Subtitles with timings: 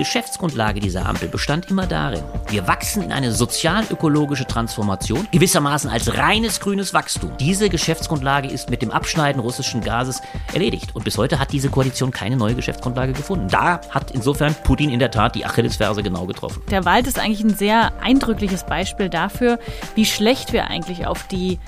[0.00, 6.58] Geschäftsgrundlage dieser Ampel bestand immer darin, wir wachsen in eine sozial-ökologische Transformation, gewissermaßen als reines
[6.58, 7.36] grünes Wachstum.
[7.38, 10.22] Diese Geschäftsgrundlage ist mit dem Abschneiden russischen Gases
[10.54, 10.96] erledigt.
[10.96, 13.48] Und bis heute hat diese Koalition keine neue Geschäftsgrundlage gefunden.
[13.48, 16.62] Da hat insofern Putin in der Tat die Achillesferse genau getroffen.
[16.70, 19.58] Der Wald ist eigentlich ein sehr eindrückliches Beispiel dafür,
[19.96, 21.58] wie schlecht wir eigentlich auf die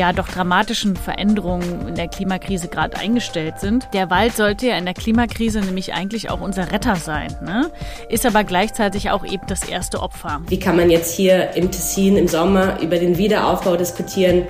[0.00, 3.86] ja doch dramatischen Veränderungen in der Klimakrise gerade eingestellt sind.
[3.92, 7.70] Der Wald sollte ja in der Klimakrise nämlich eigentlich auch unser Retter sein, ne?
[8.08, 10.40] ist aber gleichzeitig auch eben das erste Opfer.
[10.48, 14.44] Wie kann man jetzt hier im Tessin im Sommer über den Wiederaufbau diskutieren?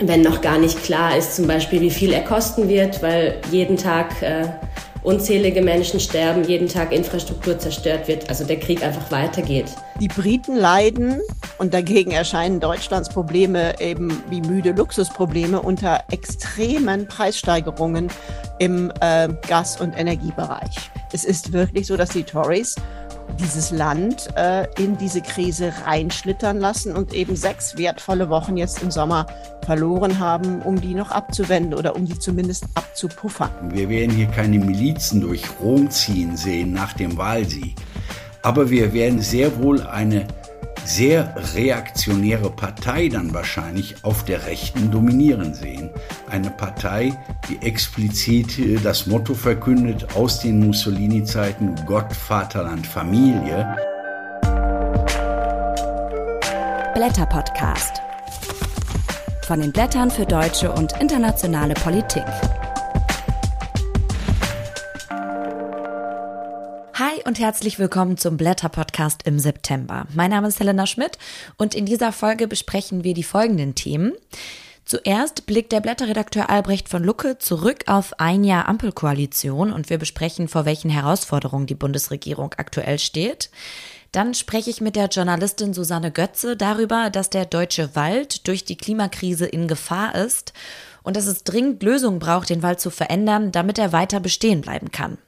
[0.00, 3.76] wenn noch gar nicht klar ist, zum Beispiel, wie viel er kosten wird, weil jeden
[3.76, 4.44] Tag äh,
[5.08, 9.64] unzählige Menschen sterben, jeden Tag Infrastruktur zerstört wird, also der Krieg einfach weitergeht.
[9.98, 11.22] Die Briten leiden
[11.56, 18.08] und dagegen erscheinen Deutschlands Probleme eben wie müde Luxusprobleme unter extremen Preissteigerungen
[18.58, 20.76] im äh, Gas- und Energiebereich.
[21.10, 22.76] Es ist wirklich so, dass die Tories
[23.40, 28.90] dieses Land äh, in diese Krise reinschlittern lassen und eben sechs wertvolle Wochen jetzt im
[28.90, 29.26] Sommer
[29.64, 33.50] verloren haben, um die noch abzuwenden oder um die zumindest abzupuffern.
[33.72, 37.74] Wir werden hier keine Milizen durch Rom ziehen sehen nach dem Wahlsieg.
[38.42, 40.26] Aber wir werden sehr wohl eine
[40.88, 45.90] sehr reaktionäre Partei dann wahrscheinlich auf der Rechten dominieren sehen.
[46.30, 47.12] Eine Partei,
[47.48, 53.76] die explizit äh, das Motto verkündet aus den Mussolini-Zeiten Gott, Vaterland, Familie.
[56.94, 58.00] Blätter-Podcast.
[59.46, 62.24] Von den Blättern für deutsche und internationale Politik.
[67.28, 70.06] Und herzlich willkommen zum Blätter-Podcast im September.
[70.14, 71.18] Mein Name ist Helena Schmidt
[71.58, 74.14] und in dieser Folge besprechen wir die folgenden Themen.
[74.86, 80.48] Zuerst blickt der Blätterredakteur Albrecht von Lucke zurück auf ein Jahr Ampelkoalition und wir besprechen,
[80.48, 83.50] vor welchen Herausforderungen die Bundesregierung aktuell steht.
[84.10, 88.78] Dann spreche ich mit der Journalistin Susanne Götze darüber, dass der deutsche Wald durch die
[88.78, 90.54] Klimakrise in Gefahr ist
[91.02, 94.92] und dass es dringend Lösungen braucht, den Wald zu verändern, damit er weiter bestehen bleiben
[94.92, 95.18] kann.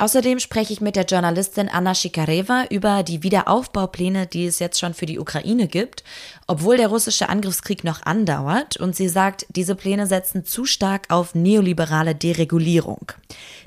[0.00, 4.94] Außerdem spreche ich mit der Journalistin Anna Shikareva über die Wiederaufbaupläne, die es jetzt schon
[4.94, 6.04] für die Ukraine gibt,
[6.46, 8.78] obwohl der russische Angriffskrieg noch andauert.
[8.78, 13.12] Und sie sagt, diese Pläne setzen zu stark auf neoliberale Deregulierung.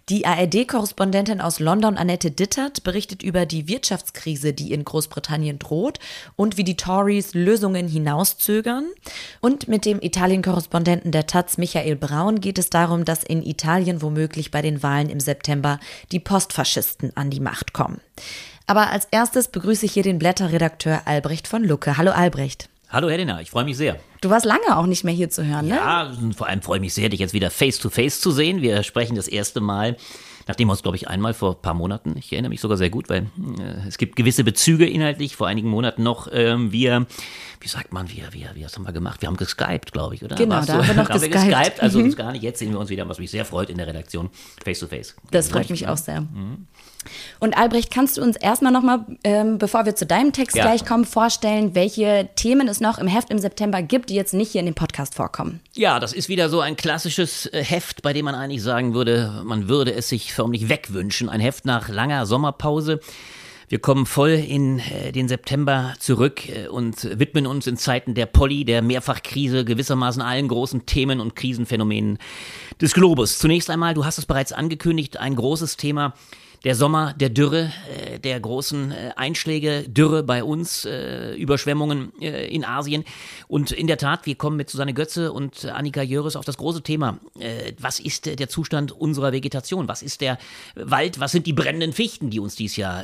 [0.09, 5.99] Die ARD-Korrespondentin aus London, Annette Dittert, berichtet über die Wirtschaftskrise, die in Großbritannien droht
[6.35, 8.85] und wie die Tories Lösungen hinauszögern.
[9.39, 14.51] Und mit dem Italien-Korrespondenten der Taz, Michael Braun, geht es darum, dass in Italien womöglich
[14.51, 15.79] bei den Wahlen im September
[16.11, 18.01] die Postfaschisten an die Macht kommen.
[18.67, 21.97] Aber als erstes begrüße ich hier den Blätterredakteur Albrecht von Lucke.
[21.97, 22.67] Hallo Albrecht.
[22.93, 23.97] Hallo Helena, ich freue mich sehr.
[24.21, 25.75] Du warst lange auch nicht mehr hier zu hören, ne?
[25.77, 28.61] Ja, vor allem freue ich mich sehr, dich jetzt wieder face to face zu sehen.
[28.61, 29.97] Wir sprechen das erste Mal
[30.47, 32.89] nachdem wir uns, glaube ich, einmal vor ein paar Monaten, ich erinnere mich sogar sehr
[32.89, 33.27] gut, weil
[33.59, 37.05] äh, es gibt gewisse Bezüge inhaltlich, vor einigen Monaten noch, ähm, wir,
[37.59, 39.21] wie sagt man, wir, wir, wir, was haben wir gemacht?
[39.21, 40.35] Wir haben geskypt, glaube ich, oder?
[40.35, 41.33] Genau, Warst da haben wir noch geskypt.
[41.33, 41.81] geskypt.
[41.81, 42.15] Also mhm.
[42.15, 44.29] gar nicht, jetzt sehen wir uns wieder, was mich sehr freut in der Redaktion,
[44.63, 45.15] face to face.
[45.31, 46.21] Das freut mich auch sehr.
[46.21, 46.67] Mhm.
[47.39, 50.63] Und Albrecht, kannst du uns erstmal nochmal, ähm, bevor wir zu deinem Text ja.
[50.63, 54.51] gleich kommen, vorstellen, welche Themen es noch im Heft im September gibt, die jetzt nicht
[54.51, 55.59] hier in dem Podcast vorkommen?
[55.75, 59.41] Ja, das ist wieder so ein klassisches äh, Heft, bei dem man eigentlich sagen würde,
[59.43, 61.29] man würde es sich förmlich wegwünschen.
[61.29, 62.99] Ein Heft nach langer Sommerpause.
[63.73, 68.27] Wir kommen voll in äh, den September zurück äh, und widmen uns in Zeiten der
[68.27, 72.19] Polly, der Mehrfachkrise, gewissermaßen allen großen Themen und Krisenphänomenen
[72.79, 73.39] des Globus.
[73.39, 76.13] Zunächst einmal, du hast es bereits angekündigt, ein großes Thema
[76.63, 82.63] der Sommer der Dürre, äh, der großen äh, Einschläge, Dürre bei uns, äh, Überschwemmungen in
[82.63, 83.03] Asien.
[83.47, 86.83] Und in der Tat, wir kommen mit Susanne Götze und Annika Jöres auf das große
[86.83, 87.19] Thema.
[87.79, 89.87] Was ist der Zustand unserer Vegetation?
[89.87, 90.37] Was ist der
[90.75, 91.19] Wald?
[91.19, 93.03] Was sind die brennenden Fichten, die uns dies Jahr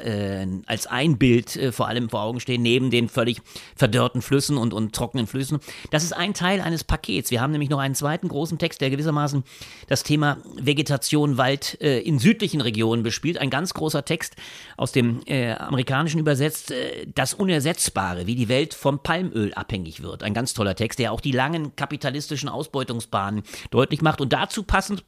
[0.66, 3.42] als ein Bild vor allem vor Augen stehen, neben den völlig
[3.76, 5.60] verdörrten Flüssen und, und trockenen Flüssen?
[5.92, 7.32] Das ist ein Teil eines Pakets.
[7.32, 9.44] Wir haben nämlich noch einen zweiten großen Text, der gewissermaßen
[9.88, 13.38] das Thema Vegetation, Wald in südlichen Regionen bespielt.
[13.38, 14.36] Ein ein ganz großer Text
[14.78, 20.24] aus dem äh, Amerikanischen übersetzt, äh, das Unersetzbare, wie die Welt vom Palmöl abhängig wird.
[20.24, 25.04] Ein ganz toller Text, der auch die langen kapitalistischen Ausbeutungsbahnen deutlich macht und dazu passend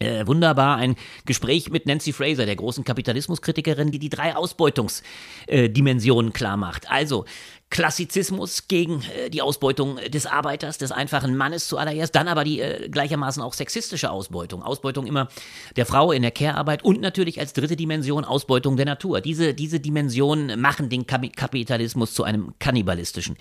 [0.00, 6.34] äh, wunderbar ein Gespräch mit Nancy Fraser, der großen Kapitalismuskritikerin, die die drei Ausbeutungsdimensionen äh,
[6.34, 6.90] klar macht.
[6.90, 7.26] Also
[7.74, 12.88] Klassizismus gegen äh, die Ausbeutung des Arbeiters, des einfachen Mannes zuallererst, dann aber die äh,
[12.88, 14.62] gleichermaßen auch sexistische Ausbeutung.
[14.62, 15.28] Ausbeutung immer
[15.74, 19.20] der Frau in der Care-Arbeit und natürlich als dritte Dimension Ausbeutung der Natur.
[19.20, 23.36] Diese, diese Dimensionen machen den Kapitalismus zu einem kannibalistischen.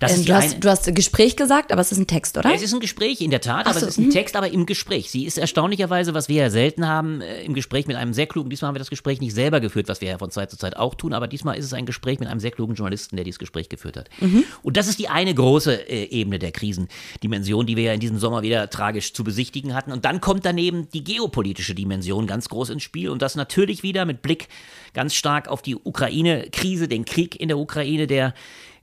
[0.00, 2.48] Ähm, du, hast, du hast Gespräch gesagt, aber es ist ein Text, oder?
[2.48, 4.10] Ja, es ist ein Gespräch, in der Tat, Ach aber so, es ist ein mhm.
[4.10, 5.12] Text, aber im Gespräch.
[5.12, 8.50] Sie ist erstaunlicherweise, was wir ja selten haben, äh, im Gespräch mit einem sehr klugen,
[8.50, 10.76] diesmal haben wir das Gespräch nicht selber geführt, was wir ja von Zeit zu Zeit
[10.76, 13.38] auch tun, aber diesmal ist es ein Gespräch mit einem sehr klugen Journalisten, der dieses
[13.38, 14.08] Gespräch geführt hat.
[14.62, 18.18] Und das ist die eine große äh, Ebene der Krisendimension, die wir ja in diesem
[18.18, 19.92] Sommer wieder tragisch zu besichtigen hatten.
[19.92, 24.04] Und dann kommt daneben die geopolitische Dimension ganz groß ins Spiel und das natürlich wieder
[24.04, 24.48] mit Blick
[24.94, 28.34] ganz stark auf die Ukraine-Krise, den Krieg in der Ukraine, der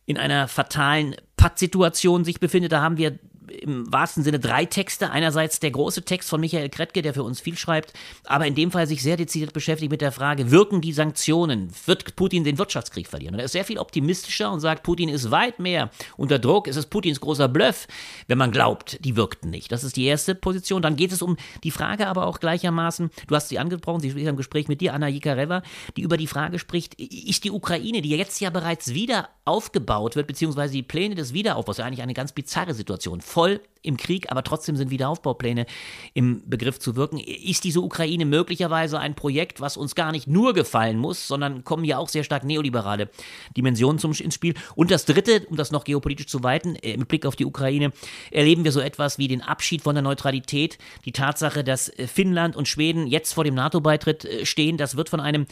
[0.06, 2.72] in einer fatalen Pattsituation sich befindet.
[2.72, 3.18] Da haben wir
[3.50, 5.12] im wahrsten Sinne drei Texte.
[5.12, 7.94] Einerseits der große Text von Michael Kretke, der für uns viel schreibt,
[8.26, 11.72] aber in dem Fall sich sehr dezidiert beschäftigt mit der Frage, wirken die Sanktionen?
[11.86, 13.36] Wird Putin den Wirtschaftskrieg verlieren?
[13.36, 16.68] Und er ist sehr viel optimistischer und sagt, Putin ist weit mehr unter Druck.
[16.68, 17.88] Es ist Putins großer Bluff,
[18.28, 19.72] wenn man glaubt, die wirkten nicht.
[19.72, 20.82] Das ist die erste Position.
[20.82, 24.16] Dann geht es um die Frage aber auch gleichermaßen, du hast sie angesprochen, sie ist
[24.16, 25.64] im Gespräch mit dir, Anna Jikareva,
[25.98, 30.28] die über die Frage spricht, ist die Ukraine, die jetzt ja bereits wieder aufgebaut wird,
[30.28, 34.76] beziehungsweise die Pläne des Wiederaufbaus, eigentlich eine ganz bizarre Situation, voll im Krieg, aber trotzdem
[34.76, 35.66] sind Wiederaufbaupläne
[36.14, 37.20] im Begriff zu wirken.
[37.20, 41.84] Ist diese Ukraine möglicherweise ein Projekt, was uns gar nicht nur gefallen muss, sondern kommen
[41.84, 43.10] ja auch sehr stark neoliberale
[43.56, 44.54] Dimensionen zum, ins Spiel?
[44.76, 47.92] Und das Dritte, um das noch geopolitisch zu weiten, äh, mit Blick auf die Ukraine,
[48.32, 52.56] erleben wir so etwas wie den Abschied von der Neutralität, die Tatsache, dass äh, Finnland
[52.56, 55.46] und Schweden jetzt vor dem NATO-Beitritt äh, stehen, das wird von einem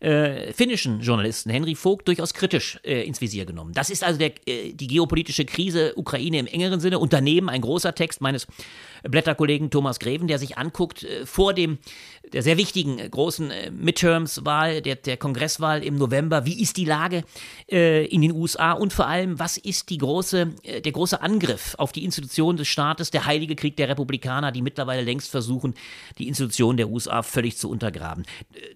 [0.00, 3.72] äh, finnischen Journalisten, Henry Vogt, durchaus kritisch äh, ins Visier genommen.
[3.72, 7.60] Das ist also der, äh, die geopolitische Krise Ukraine im engeren Sinne und daneben ein
[7.60, 8.46] großer Text meines
[9.02, 11.78] Blätterkollegen Thomas Greven, der sich anguckt äh, vor dem
[12.32, 16.84] der sehr wichtigen äh, großen äh, Midterms-Wahl, der, der Kongresswahl im November, wie ist die
[16.84, 17.24] Lage
[17.68, 20.54] in den USA und vor allem, was ist die große,
[20.84, 25.02] der große Angriff auf die Institution des Staates, der Heilige Krieg der Republikaner, die mittlerweile
[25.02, 25.74] längst versuchen,
[26.18, 28.24] die Institution der USA völlig zu untergraben.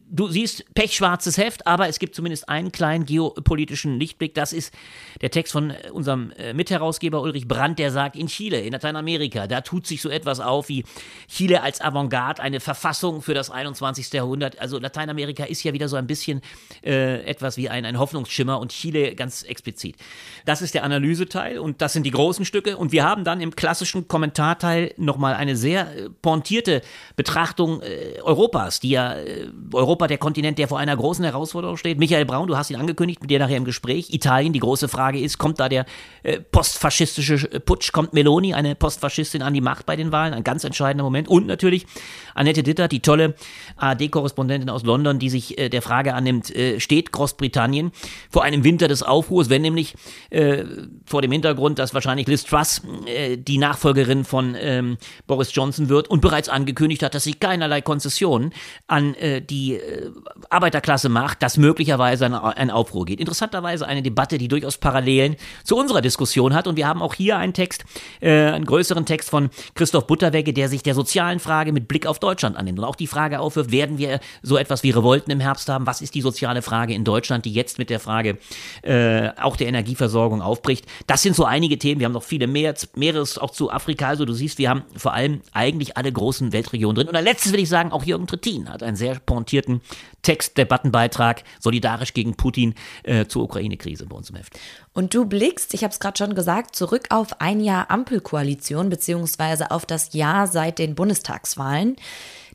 [0.09, 4.35] Du siehst pechschwarzes Heft, aber es gibt zumindest einen kleinen geopolitischen Lichtblick.
[4.35, 4.75] Das ist
[5.21, 9.87] der Text von unserem Mitherausgeber Ulrich Brandt, der sagt, in Chile, in Lateinamerika, da tut
[9.87, 10.85] sich so etwas auf wie
[11.29, 14.13] Chile als Avantgarde, eine Verfassung für das 21.
[14.13, 14.59] Jahrhundert.
[14.61, 16.41] Also Lateinamerika ist ja wieder so ein bisschen
[16.85, 19.97] äh, etwas wie ein, ein Hoffnungsschimmer und Chile ganz explizit.
[20.45, 22.77] Das ist der Analyseteil und das sind die großen Stücke.
[22.77, 26.83] Und wir haben dann im klassischen Kommentarteil nochmal eine sehr äh, pointierte
[27.17, 31.99] Betrachtung äh, Europas, die ja äh, Europa der Kontinent, der vor einer großen Herausforderung steht.
[31.99, 34.11] Michael Braun, du hast ihn angekündigt, mit dir nachher im Gespräch.
[34.11, 35.87] Italien, die große Frage ist, kommt da der
[36.23, 40.35] äh, postfaschistische Putsch, kommt Meloni, eine Postfaschistin, an die Macht bei den Wahlen?
[40.35, 41.29] Ein ganz entscheidender Moment.
[41.29, 41.87] Und natürlich
[42.35, 43.35] Annette Ditter, die tolle
[43.77, 47.93] ARD-Korrespondentin aus London, die sich äh, der Frage annimmt, äh, steht Großbritannien
[48.31, 49.95] vor einem Winter des Aufruhrs, wenn nämlich
[50.31, 50.65] äh,
[51.07, 56.09] vor dem Hintergrund, dass wahrscheinlich Liz Truss äh, die Nachfolgerin von ähm, Boris Johnson wird
[56.09, 58.53] und bereits angekündigt hat, dass sie keinerlei Konzessionen
[58.87, 60.11] an äh, die äh,
[60.51, 63.21] Arbeiterklasse macht, dass möglicherweise ein, ein Aufruhr geht.
[63.21, 67.37] Interessanterweise eine Debatte, die durchaus Parallelen zu unserer Diskussion hat und wir haben auch hier
[67.37, 67.85] einen Text,
[68.21, 69.51] einen größeren Text von
[69.93, 73.07] Christoph Butterwegge, der sich der sozialen Frage mit Blick auf Deutschland annimmt und auch die
[73.07, 75.87] Frage aufwirft, werden wir so etwas wie Revolten im Herbst haben?
[75.87, 78.39] Was ist die soziale Frage in Deutschland, die jetzt mit der Frage
[78.81, 80.87] äh, auch der Energieversorgung aufbricht?
[81.07, 82.01] Das sind so einige Themen.
[82.01, 84.09] Wir haben noch viele mehr, mehreres auch zu Afrika.
[84.09, 87.09] Also du siehst, wir haben vor allem eigentlich alle großen Weltregionen drin.
[87.09, 89.83] Und als letztes will ich sagen, auch Jürgen Trittin hat einen sehr pointierten
[90.23, 94.59] Text, Debattenbeitrag, solidarisch gegen Putin äh, zur Ukraine-Krise bei uns im Heft.
[94.95, 99.71] Und du blickst, ich habe es gerade schon gesagt, zurück auf ein Jahr Ampelkoalition beziehungsweise
[99.71, 101.97] auf das Jahr seit den Bundestagswahlen.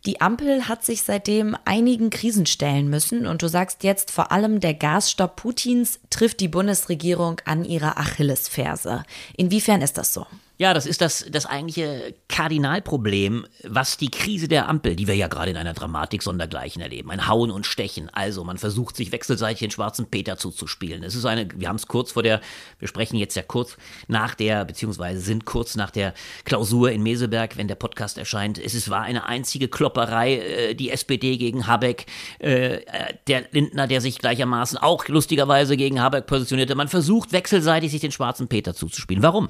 [0.06, 4.60] Die Ampel hat sich seitdem einigen Krisen stellen müssen und du sagst jetzt vor allem
[4.60, 9.04] der Gasstopp Putins trifft die Bundesregierung an ihrer Achillesferse.
[9.36, 10.28] Inwiefern ist das so?
[10.60, 15.28] Ja, das ist das, das eigentliche Kardinalproblem, was die Krise der Ampel, die wir ja
[15.28, 18.10] gerade in einer Dramatik sondergleichen erleben, ein Hauen und Stechen.
[18.10, 21.04] Also man versucht sich wechselseitig den schwarzen Peter zuzuspielen.
[21.04, 22.42] Es ist eine, wir haben es kurz vor der,
[22.80, 27.56] wir sprechen jetzt ja kurz nach der, beziehungsweise sind kurz nach der Klausur in Meseberg,
[27.58, 28.58] wenn der Podcast erscheint.
[28.58, 32.08] Es ist, war eine einzige Klopperei, äh, die SPD gegen Habeck,
[32.40, 32.80] äh,
[33.28, 36.74] der Lindner, der sich gleichermaßen auch lustigerweise gegen Habeck positionierte.
[36.74, 39.22] Man versucht wechselseitig sich den schwarzen Peter zuzuspielen.
[39.22, 39.50] Warum?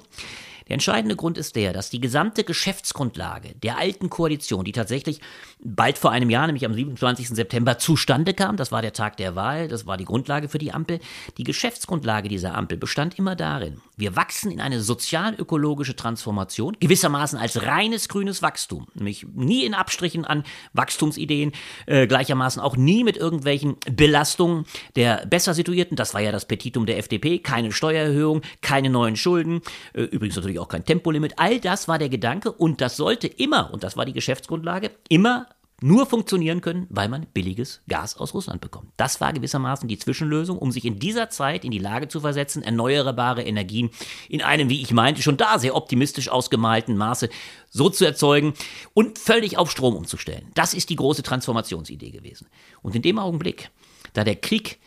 [0.68, 5.22] Der entscheidende Grund ist der, dass die gesamte Geschäftsgrundlage der alten Koalition, die tatsächlich
[5.60, 7.30] bald vor einem Jahr, nämlich am 27.
[7.30, 10.72] September, zustande kam, das war der Tag der Wahl, das war die Grundlage für die
[10.72, 11.00] Ampel,
[11.38, 17.64] die Geschäftsgrundlage dieser Ampel bestand immer darin, wir wachsen in eine sozial-ökologische Transformation, gewissermaßen als
[17.64, 21.54] reines grünes Wachstum, nämlich nie in Abstrichen an Wachstumsideen,
[21.88, 26.86] äh, gleichermaßen auch nie mit irgendwelchen Belastungen der besser situierten, das war ja das Petitum
[26.86, 29.62] der FDP, keine Steuererhöhung, keine neuen Schulden,
[29.94, 31.34] äh, übrigens natürlich auch kein Tempolimit.
[31.38, 35.47] All das war der Gedanke und das sollte immer, und das war die Geschäftsgrundlage, immer
[35.82, 38.92] nur funktionieren können, weil man billiges Gas aus Russland bekommt.
[38.98, 42.64] Das war gewissermaßen die Zwischenlösung, um sich in dieser Zeit in die Lage zu versetzen,
[42.64, 43.92] erneuerbare Energien
[44.28, 47.30] in einem, wie ich meinte, schon da sehr optimistisch ausgemalten Maße
[47.70, 48.54] so zu erzeugen
[48.96, 50.48] und völlig auf Strom umzustellen.
[50.56, 52.48] Das ist die große Transformationsidee gewesen.
[52.82, 53.70] Und in dem Augenblick,
[54.14, 54.80] da der Krieg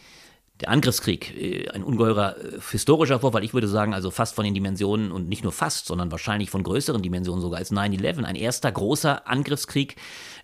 [0.60, 4.54] der Angriffskrieg, äh, ein ungeheurer äh, historischer Vorfall, ich würde sagen, also fast von den
[4.54, 8.70] Dimensionen und nicht nur fast, sondern wahrscheinlich von größeren Dimensionen sogar als 9-11, ein erster
[8.70, 9.96] großer Angriffskrieg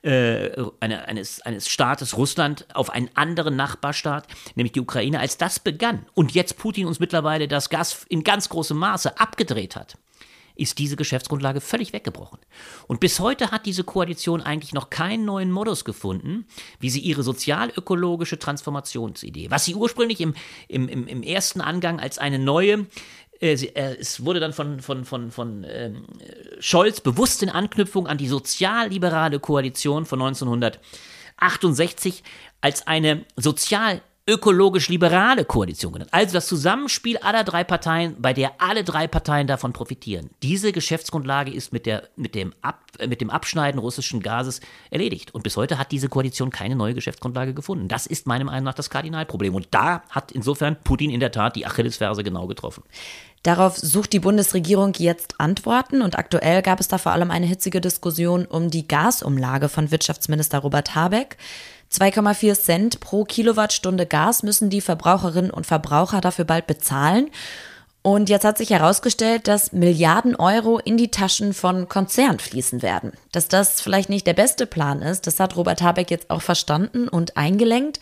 [0.02, 5.58] äh, eine, eines, eines Staates Russland auf einen anderen Nachbarstaat, nämlich die Ukraine, als das
[5.58, 9.96] begann und jetzt Putin uns mittlerweile das Gas in ganz großem Maße abgedreht hat
[10.56, 12.38] ist diese Geschäftsgrundlage völlig weggebrochen.
[12.86, 16.46] Und bis heute hat diese Koalition eigentlich noch keinen neuen Modus gefunden,
[16.80, 20.34] wie sie ihre sozial-ökologische Transformationsidee, was sie ursprünglich im,
[20.68, 22.86] im, im, ersten Angang als eine neue
[23.40, 26.06] äh, äh, es wurde dann von, von, von, von ähm,
[26.58, 32.22] Scholz bewusst in Anknüpfung an die sozialliberale Koalition von 1968
[32.62, 36.10] als eine sozial ökologisch-liberale Koalition genannt.
[36.12, 40.30] Also das Zusammenspiel aller drei Parteien, bei der alle drei Parteien davon profitieren.
[40.42, 45.32] Diese Geschäftsgrundlage ist mit, der, mit, dem, Ab, äh, mit dem Abschneiden russischen Gases erledigt.
[45.32, 47.86] Und bis heute hat diese Koalition keine neue Geschäftsgrundlage gefunden.
[47.86, 49.54] Das ist meinem Meinung nach das Kardinalproblem.
[49.54, 52.82] Und da hat insofern Putin in der Tat die Achillesferse genau getroffen.
[53.44, 57.80] Darauf sucht die Bundesregierung jetzt Antworten und aktuell gab es da vor allem eine hitzige
[57.80, 61.36] Diskussion um die Gasumlage von Wirtschaftsminister Robert Habeck.
[61.96, 67.30] 2,4 Cent pro Kilowattstunde Gas müssen die Verbraucherinnen und Verbraucher dafür bald bezahlen.
[68.02, 73.12] Und jetzt hat sich herausgestellt, dass Milliarden Euro in die Taschen von Konzernen fließen werden.
[73.32, 77.08] Dass das vielleicht nicht der beste Plan ist, das hat Robert Habeck jetzt auch verstanden
[77.08, 77.98] und eingelenkt.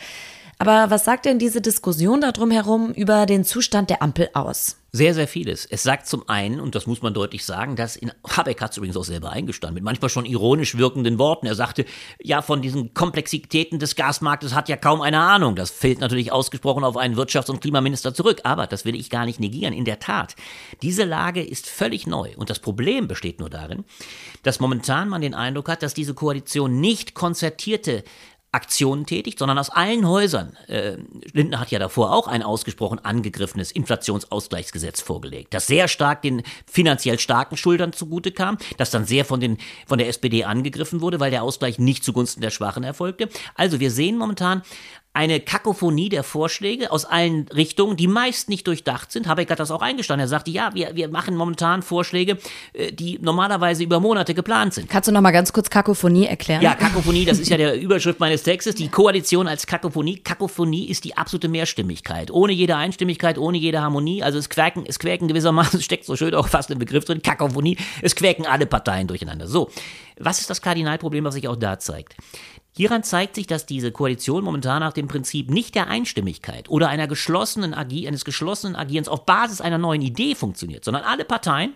[0.58, 4.76] Aber was sagt denn diese Diskussion darum herum über den Zustand der Ampel aus?
[4.96, 5.66] Sehr, sehr vieles.
[5.66, 8.76] Es sagt zum einen, und das muss man deutlich sagen, dass in Habeck hat es
[8.76, 11.48] übrigens auch selber eingestanden, mit manchmal schon ironisch wirkenden Worten.
[11.48, 11.84] Er sagte,
[12.22, 15.56] ja, von diesen Komplexitäten des Gasmarktes hat ja kaum eine Ahnung.
[15.56, 18.42] Das fällt natürlich ausgesprochen auf einen Wirtschafts- und Klimaminister zurück.
[18.44, 19.74] Aber das will ich gar nicht negieren.
[19.74, 20.36] In der Tat,
[20.80, 22.30] diese Lage ist völlig neu.
[22.36, 23.82] Und das Problem besteht nur darin,
[24.44, 28.04] dass momentan man den Eindruck hat, dass diese Koalition nicht konzertierte
[28.54, 30.56] Aktionen tätigt, sondern aus allen Häusern.
[30.68, 30.96] Äh,
[31.32, 37.18] Lindner hat ja davor auch ein ausgesprochen angegriffenes Inflationsausgleichsgesetz vorgelegt, das sehr stark den finanziell
[37.18, 41.30] starken Schuldern zugute kam, das dann sehr von, den, von der SPD angegriffen wurde, weil
[41.30, 43.28] der Ausgleich nicht zugunsten der Schwachen erfolgte.
[43.54, 44.62] Also wir sehen momentan
[45.14, 49.28] eine Kakophonie der Vorschläge aus allen Richtungen, die meist nicht durchdacht sind.
[49.28, 50.24] Habeck hat das auch eingestanden.
[50.24, 52.36] Er sagte, ja, wir, wir machen momentan Vorschläge,
[52.72, 54.90] äh, die normalerweise über Monate geplant sind.
[54.90, 56.62] Kannst du noch mal ganz kurz Kakophonie erklären?
[56.62, 58.74] Ja, Kakophonie, das ist ja der Überschrift meines Textes.
[58.74, 60.18] Die Koalition als Kakophonie.
[60.18, 62.32] Kakophonie ist die absolute Mehrstimmigkeit.
[62.32, 64.24] Ohne jede Einstimmigkeit, ohne jede Harmonie.
[64.24, 67.78] Also es quäken, es quäken gewissermaßen, steckt so schön auch fast im Begriff drin, Kakophonie.
[68.02, 69.46] Es quäken alle Parteien durcheinander.
[69.46, 69.70] So.
[70.18, 72.14] Was ist das Kardinalproblem, was sich auch da zeigt?
[72.76, 77.06] Hieran zeigt sich, dass diese Koalition momentan nach dem Prinzip nicht der Einstimmigkeit oder einer
[77.06, 81.74] geschlossenen Agi eines geschlossenen Agierens auf Basis einer neuen Idee funktioniert, sondern alle Parteien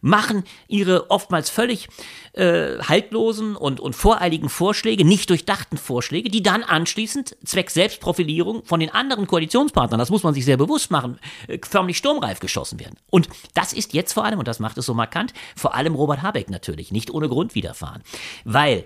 [0.00, 1.88] machen ihre oftmals völlig
[2.32, 8.80] äh, haltlosen und, und voreiligen Vorschläge, nicht durchdachten Vorschläge, die dann anschließend zwecks Selbstprofilierung von
[8.80, 12.96] den anderen Koalitionspartnern, das muss man sich sehr bewusst machen, äh, förmlich sturmreif geschossen werden.
[13.10, 16.22] Und das ist jetzt vor allem, und das macht es so markant, vor allem Robert
[16.22, 18.02] Habeck natürlich, nicht ohne Grund widerfahren.
[18.44, 18.84] Weil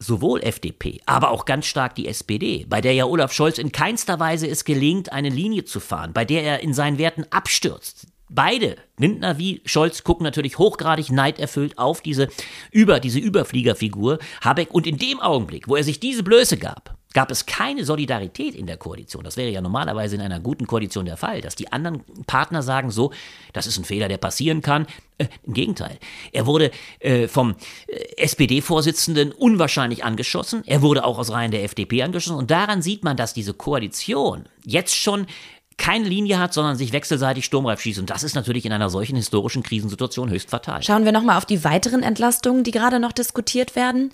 [0.00, 4.18] sowohl FDP, aber auch ganz stark die SPD, bei der ja Olaf Scholz in keinster
[4.18, 8.08] Weise es gelingt, eine Linie zu fahren, bei der er in seinen Werten abstürzt.
[8.32, 12.28] Beide, Lindner wie Scholz, gucken natürlich hochgradig neiderfüllt auf diese
[12.70, 17.30] über diese Überfliegerfigur Habeck und in dem Augenblick, wo er sich diese Blöße gab, gab
[17.30, 19.24] es keine Solidarität in der Koalition.
[19.24, 22.90] Das wäre ja normalerweise in einer guten Koalition der Fall, dass die anderen Partner sagen
[22.90, 23.12] so,
[23.52, 24.86] das ist ein Fehler, der passieren kann.
[25.18, 25.98] Äh, Im Gegenteil.
[26.32, 27.56] Er wurde äh, vom
[27.88, 30.62] äh, SPD-Vorsitzenden unwahrscheinlich angeschossen.
[30.66, 32.38] Er wurde auch aus Reihen der FDP angeschossen.
[32.38, 35.26] Und daran sieht man, dass diese Koalition jetzt schon
[35.80, 37.98] keine Linie hat, sondern sich wechselseitig sturmreif schießt.
[37.98, 40.82] Und das ist natürlich in einer solchen historischen Krisensituation höchst fatal.
[40.82, 44.12] Schauen wir nochmal auf die weiteren Entlastungen, die gerade noch diskutiert werden.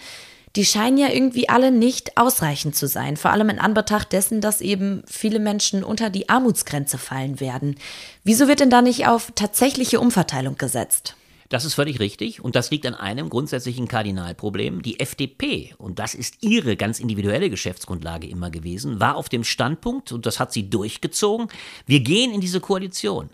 [0.56, 3.16] Die scheinen ja irgendwie alle nicht ausreichend zu sein.
[3.16, 7.76] Vor allem in Anbetracht dessen, dass eben viele Menschen unter die Armutsgrenze fallen werden.
[8.24, 11.14] Wieso wird denn da nicht auf tatsächliche Umverteilung gesetzt?
[11.48, 14.82] Das ist völlig richtig und das liegt an einem grundsätzlichen Kardinalproblem.
[14.82, 20.10] Die FDP, und das ist ihre ganz individuelle Geschäftsgrundlage immer gewesen, war auf dem Standpunkt,
[20.10, 21.48] und das hat sie durchgezogen,
[21.86, 23.30] wir gehen in diese Koalition.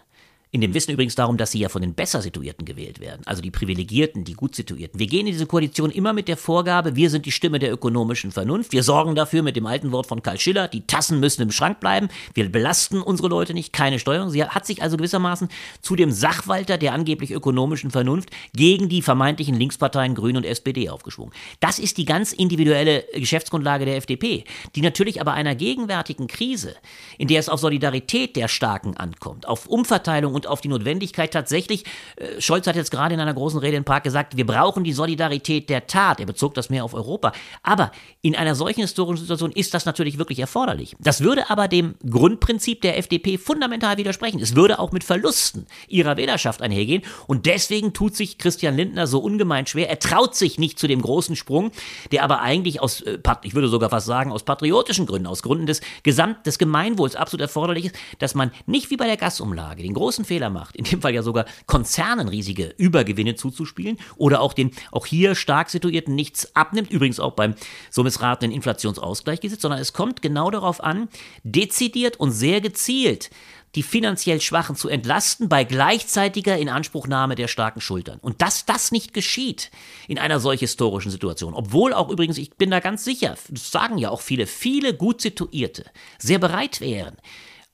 [0.54, 3.40] In dem Wissen übrigens darum, dass sie ja von den besser Situierten gewählt werden, also
[3.40, 5.00] die Privilegierten, die gut Situierten.
[5.00, 8.32] Wir gehen in diese Koalition immer mit der Vorgabe, wir sind die Stimme der ökonomischen
[8.32, 8.72] Vernunft.
[8.72, 11.80] Wir sorgen dafür mit dem alten Wort von Karl Schiller, die Tassen müssen im Schrank
[11.80, 12.10] bleiben.
[12.34, 14.28] Wir belasten unsere Leute nicht, keine Steuerung.
[14.28, 15.48] Sie hat sich also gewissermaßen
[15.80, 21.32] zu dem Sachwalter der angeblich ökonomischen Vernunft gegen die vermeintlichen Linksparteien Grüne und SPD aufgeschwungen.
[21.60, 24.44] Das ist die ganz individuelle Geschäftsgrundlage der FDP,
[24.76, 26.74] die natürlich aber einer gegenwärtigen Krise,
[27.16, 31.32] in der es auf Solidarität der Starken ankommt, auf Umverteilung und und auf die Notwendigkeit
[31.32, 31.84] tatsächlich,
[32.16, 34.92] äh, Scholz hat jetzt gerade in einer großen Rede in Prag gesagt, wir brauchen die
[34.92, 36.20] Solidarität der Tat.
[36.20, 37.32] Er bezog das mehr auf Europa.
[37.62, 40.96] Aber in einer solchen historischen Situation ist das natürlich wirklich erforderlich.
[40.98, 44.40] Das würde aber dem Grundprinzip der FDP fundamental widersprechen.
[44.40, 47.02] Es würde auch mit Verlusten ihrer Wählerschaft einhergehen.
[47.26, 49.88] Und deswegen tut sich Christian Lindner so ungemein schwer.
[49.88, 51.70] Er traut sich nicht zu dem großen Sprung,
[52.10, 55.66] der aber eigentlich aus, äh, ich würde sogar fast sagen, aus patriotischen Gründen, aus Gründen
[55.66, 59.94] des Gesamt, des Gemeinwohls absolut erforderlich ist, dass man nicht wie bei der Gasumlage den
[59.94, 64.70] großen Fehler macht, in dem Fall ja sogar Konzernen riesige Übergewinne zuzuspielen oder auch den
[64.90, 67.54] auch hier stark situierten nichts abnimmt, übrigens auch beim
[67.90, 71.10] so missratenen Inflationsausgleichgesetz, sondern es kommt genau darauf an,
[71.44, 73.28] dezidiert und sehr gezielt
[73.74, 78.18] die finanziell Schwachen zu entlasten bei gleichzeitiger Inanspruchnahme der starken Schultern.
[78.20, 79.70] Und dass das nicht geschieht
[80.08, 83.98] in einer solch historischen Situation, obwohl auch übrigens, ich bin da ganz sicher, das sagen
[83.98, 85.84] ja auch viele, viele gut situierte,
[86.18, 87.16] sehr bereit wären,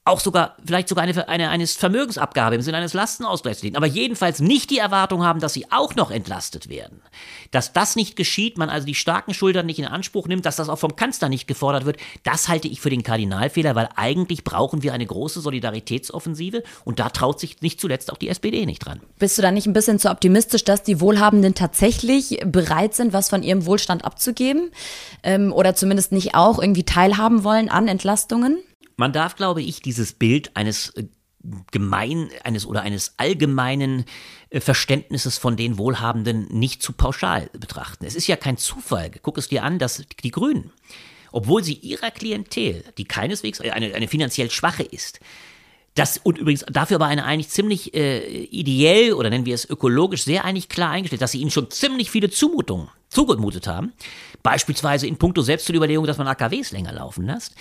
[0.09, 4.41] auch sogar, vielleicht sogar eine, eine eines Vermögensabgabe im Sinne eines Lastenausgleichs liegen, aber jedenfalls
[4.41, 7.01] nicht die Erwartung haben, dass sie auch noch entlastet werden.
[7.51, 10.69] Dass das nicht geschieht, man also die starken Schultern nicht in Anspruch nimmt, dass das
[10.69, 14.83] auch vom Kanzler nicht gefordert wird, das halte ich für den Kardinalfehler, weil eigentlich brauchen
[14.83, 19.01] wir eine große Solidaritätsoffensive und da traut sich nicht zuletzt auch die SPD nicht dran.
[19.19, 23.29] Bist du da nicht ein bisschen zu optimistisch, dass die Wohlhabenden tatsächlich bereit sind, was
[23.29, 24.71] von ihrem Wohlstand abzugeben?
[25.23, 28.59] Ähm, oder zumindest nicht auch irgendwie teilhaben wollen an Entlastungen?
[28.99, 31.05] Man darf, glaube ich, dieses Bild eines äh,
[31.71, 34.05] gemein eines oder eines allgemeinen
[34.51, 38.05] äh, Verständnisses von den Wohlhabenden nicht zu pauschal betrachten.
[38.05, 39.13] Es ist ja kein Zufall.
[39.23, 40.73] Guck es dir an, dass die Grünen,
[41.31, 45.21] obwohl sie ihrer Klientel, die keineswegs eine, eine finanziell schwache ist,
[45.95, 50.25] das, und übrigens dafür aber eine eigentlich ziemlich äh, ideell oder nennen wir es ökologisch
[50.25, 53.93] sehr eigentlich klar eingestellt, dass sie ihnen schon ziemlich viele Zumutungen zugemutet haben.
[54.43, 57.55] Beispielsweise in puncto Selbstüberlegung, dass man AKWs länger laufen lässt.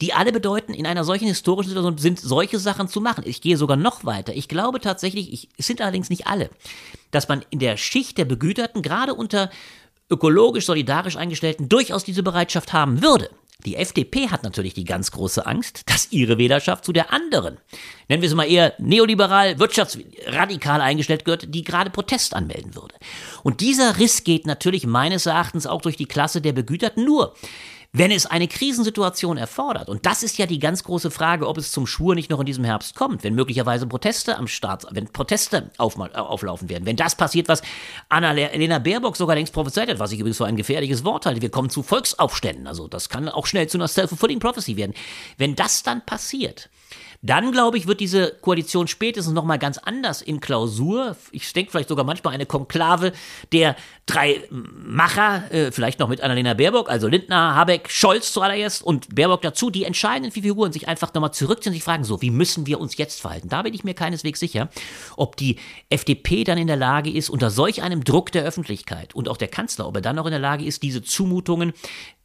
[0.00, 3.24] Die alle bedeuten, in einer solchen historischen Situation sind solche Sachen zu machen.
[3.26, 4.34] Ich gehe sogar noch weiter.
[4.34, 6.50] Ich glaube tatsächlich, ich, es sind allerdings nicht alle,
[7.10, 9.50] dass man in der Schicht der Begüterten, gerade unter
[10.10, 13.30] ökologisch solidarisch eingestellten, durchaus diese Bereitschaft haben würde.
[13.64, 17.58] Die FDP hat natürlich die ganz große Angst, dass ihre Wählerschaft zu der anderen,
[18.08, 22.94] nennen wir es mal eher neoliberal, wirtschaftsradikal eingestellt gehört, die gerade Protest anmelden würde.
[23.42, 27.34] Und dieser Riss geht natürlich meines Erachtens auch durch die Klasse der Begüterten nur
[27.94, 31.72] wenn es eine Krisensituation erfordert, und das ist ja die ganz große Frage, ob es
[31.72, 35.70] zum Schwur nicht noch in diesem Herbst kommt, wenn möglicherweise Proteste am Start, wenn Proteste
[35.76, 37.60] auf, auflaufen werden, wenn das passiert, was
[38.08, 41.50] Anna-Lena Baerbock sogar längst prophezeit hat, was ich übrigens für ein gefährliches Wort halte, wir
[41.50, 44.94] kommen zu Volksaufständen, also das kann auch schnell zu einer self-fulfilling prophecy werden.
[45.36, 46.70] Wenn das dann passiert,
[47.24, 51.16] dann, glaube ich, wird diese Koalition spätestens nochmal ganz anders in Klausur.
[51.30, 53.12] Ich denke vielleicht sogar manchmal eine Konklave
[53.52, 59.14] der drei Macher, äh, vielleicht noch mit Annalena Baerbock, also Lindner, Habeck, Scholz zuallererst und
[59.14, 62.66] Baerbock dazu, die entscheidenden Figuren sich einfach nochmal zurückziehen und sich fragen, so, wie müssen
[62.66, 63.48] wir uns jetzt verhalten?
[63.48, 64.68] Da bin ich mir keineswegs sicher,
[65.16, 65.56] ob die
[65.90, 69.48] FDP dann in der Lage ist, unter solch einem Druck der Öffentlichkeit und auch der
[69.48, 71.72] Kanzler, ob er dann noch in der Lage ist, diese Zumutungen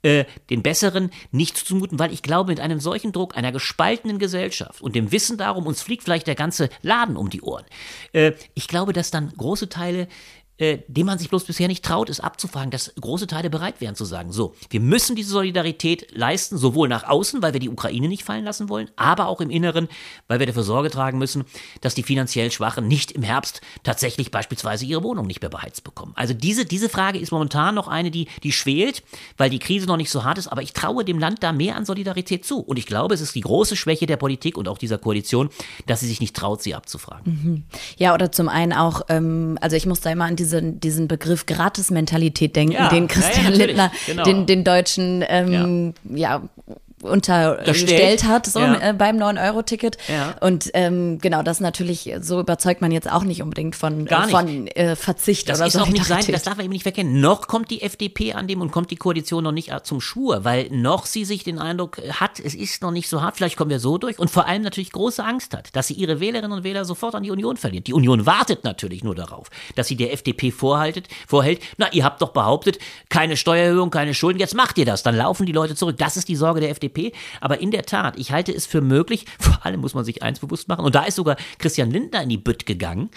[0.03, 4.81] äh, den Besseren nicht zuzumuten, weil ich glaube, mit einem solchen Druck einer gespaltenen Gesellschaft
[4.81, 7.65] und dem Wissen darum, uns fliegt vielleicht der ganze Laden um die Ohren,
[8.13, 10.07] äh, ich glaube, dass dann große Teile
[10.57, 13.95] äh, dem man sich bloß bisher nicht traut, ist abzufragen, dass große Teile bereit wären
[13.95, 18.07] zu sagen, so, wir müssen diese Solidarität leisten, sowohl nach außen, weil wir die Ukraine
[18.07, 19.87] nicht fallen lassen wollen, aber auch im Inneren,
[20.27, 21.45] weil wir dafür Sorge tragen müssen,
[21.81, 26.13] dass die finanziell Schwachen nicht im Herbst tatsächlich beispielsweise ihre Wohnung nicht mehr beheizt bekommen.
[26.15, 29.03] Also diese, diese Frage ist momentan noch eine, die, die schwelt,
[29.37, 31.75] weil die Krise noch nicht so hart ist, aber ich traue dem Land da mehr
[31.75, 32.59] an Solidarität zu.
[32.59, 35.49] Und ich glaube, es ist die große Schwäche der Politik und auch dieser Koalition,
[35.85, 37.33] dass sie sich nicht traut, sie abzufragen.
[37.43, 37.63] Mhm.
[37.97, 41.07] Ja, oder zum einen auch, ähm, also ich muss da immer an diese diesen, diesen
[41.07, 44.23] Begriff Gratis-Mentalität denken, ja, den Christian ja, Lindner genau.
[44.23, 46.41] den, den Deutschen ähm, ja.
[47.01, 48.89] Unterstellt hat, so Ja.
[48.89, 49.97] äh, beim 9-Euro-Ticket.
[50.07, 50.35] Ja.
[50.41, 54.25] Und ähm, genau, das natürlich, so überzeugt man jetzt auch nicht unbedingt von, Gar äh,
[54.25, 54.31] nicht.
[54.35, 57.19] von äh, Verzicht Das oder ist auch nicht sein, das darf man eben nicht verkennen.
[57.21, 60.69] Noch kommt die FDP an dem und kommt die Koalition noch nicht zum Schwur, weil
[60.71, 63.79] noch sie sich den Eindruck hat, es ist noch nicht so hart, vielleicht kommen wir
[63.79, 66.85] so durch und vor allem natürlich große Angst hat, dass sie ihre Wählerinnen und Wähler
[66.85, 67.87] sofort an die Union verliert.
[67.87, 72.21] Die Union wartet natürlich nur darauf, dass sie der FDP vorhaltet, vorhält, na, ihr habt
[72.21, 72.79] doch behauptet,
[73.09, 75.97] keine Steuererhöhung, keine Schulden, jetzt macht ihr das, dann laufen die Leute zurück.
[75.97, 76.86] Das ist die Sorge der FDP.
[77.41, 80.39] Aber in der Tat, ich halte es für möglich, vor allem muss man sich eins
[80.39, 83.09] bewusst machen, und da ist sogar Christian Lindner in die Bütt gegangen,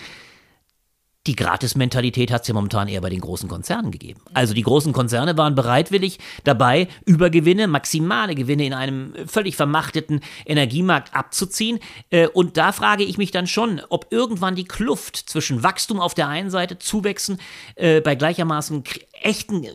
[1.26, 4.22] die Gratis-Mentalität hat es ja momentan eher bei den großen Konzernen gegeben.
[4.32, 11.14] Also die großen Konzerne waren bereitwillig dabei, Übergewinne, maximale Gewinne in einem völlig vermachteten Energiemarkt
[11.14, 11.78] abzuziehen.
[12.08, 16.14] Äh, Und da frage ich mich dann schon, ob irgendwann die Kluft zwischen Wachstum auf
[16.14, 17.38] der einen Seite, Zuwächsen
[17.74, 18.82] äh, bei gleichermaßen
[19.22, 19.72] echten äh,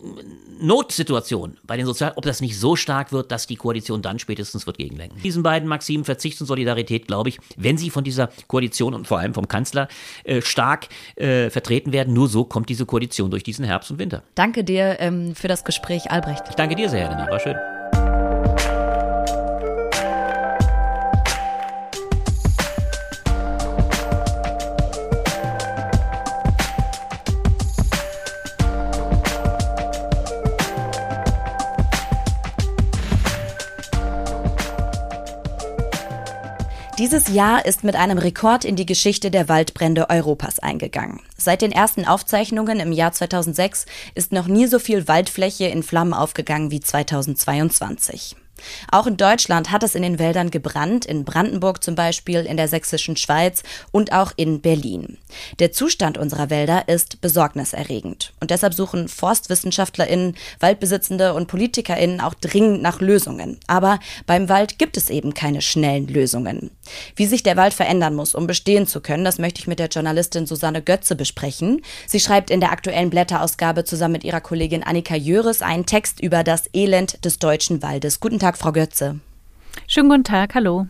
[0.59, 4.65] Notsituationen bei den Sozial, ob das nicht so stark wird, dass die Koalition dann spätestens
[4.65, 5.21] wird gegenlenken.
[5.21, 9.19] Diesen beiden Maximen Verzicht und Solidarität, glaube ich, wenn sie von dieser Koalition und vor
[9.19, 9.87] allem vom Kanzler
[10.23, 14.23] äh, stark äh, vertreten werden, nur so kommt diese Koalition durch diesen Herbst und Winter.
[14.35, 16.43] Danke dir ähm, für das Gespräch, Albrecht.
[16.49, 18.34] Ich danke dir sehr, Helena, war schön.
[37.05, 41.21] Dieses Jahr ist mit einem Rekord in die Geschichte der Waldbrände Europas eingegangen.
[41.37, 46.15] Seit den ersten Aufzeichnungen im Jahr 2006 ist noch nie so viel Waldfläche in Flammen
[46.15, 48.35] aufgegangen wie 2022.
[48.91, 52.67] Auch in Deutschland hat es in den Wäldern gebrannt, in Brandenburg zum Beispiel, in der
[52.67, 55.17] sächsischen Schweiz und auch in Berlin.
[55.59, 58.33] Der Zustand unserer Wälder ist besorgniserregend.
[58.39, 63.59] Und deshalb suchen ForstwissenschaftlerInnen, Waldbesitzende und PolitikerInnen auch dringend nach Lösungen.
[63.67, 66.71] Aber beim Wald gibt es eben keine schnellen Lösungen.
[67.15, 69.87] Wie sich der Wald verändern muss, um bestehen zu können, das möchte ich mit der
[69.87, 71.81] Journalistin Susanne Götze besprechen.
[72.07, 76.43] Sie schreibt in der aktuellen Blätterausgabe zusammen mit ihrer Kollegin Annika Jöres einen Text über
[76.43, 78.19] das Elend des deutschen Waldes.
[78.19, 79.19] Guten Tag, Frau Götze.
[79.87, 80.87] Schönen guten Tag, hallo.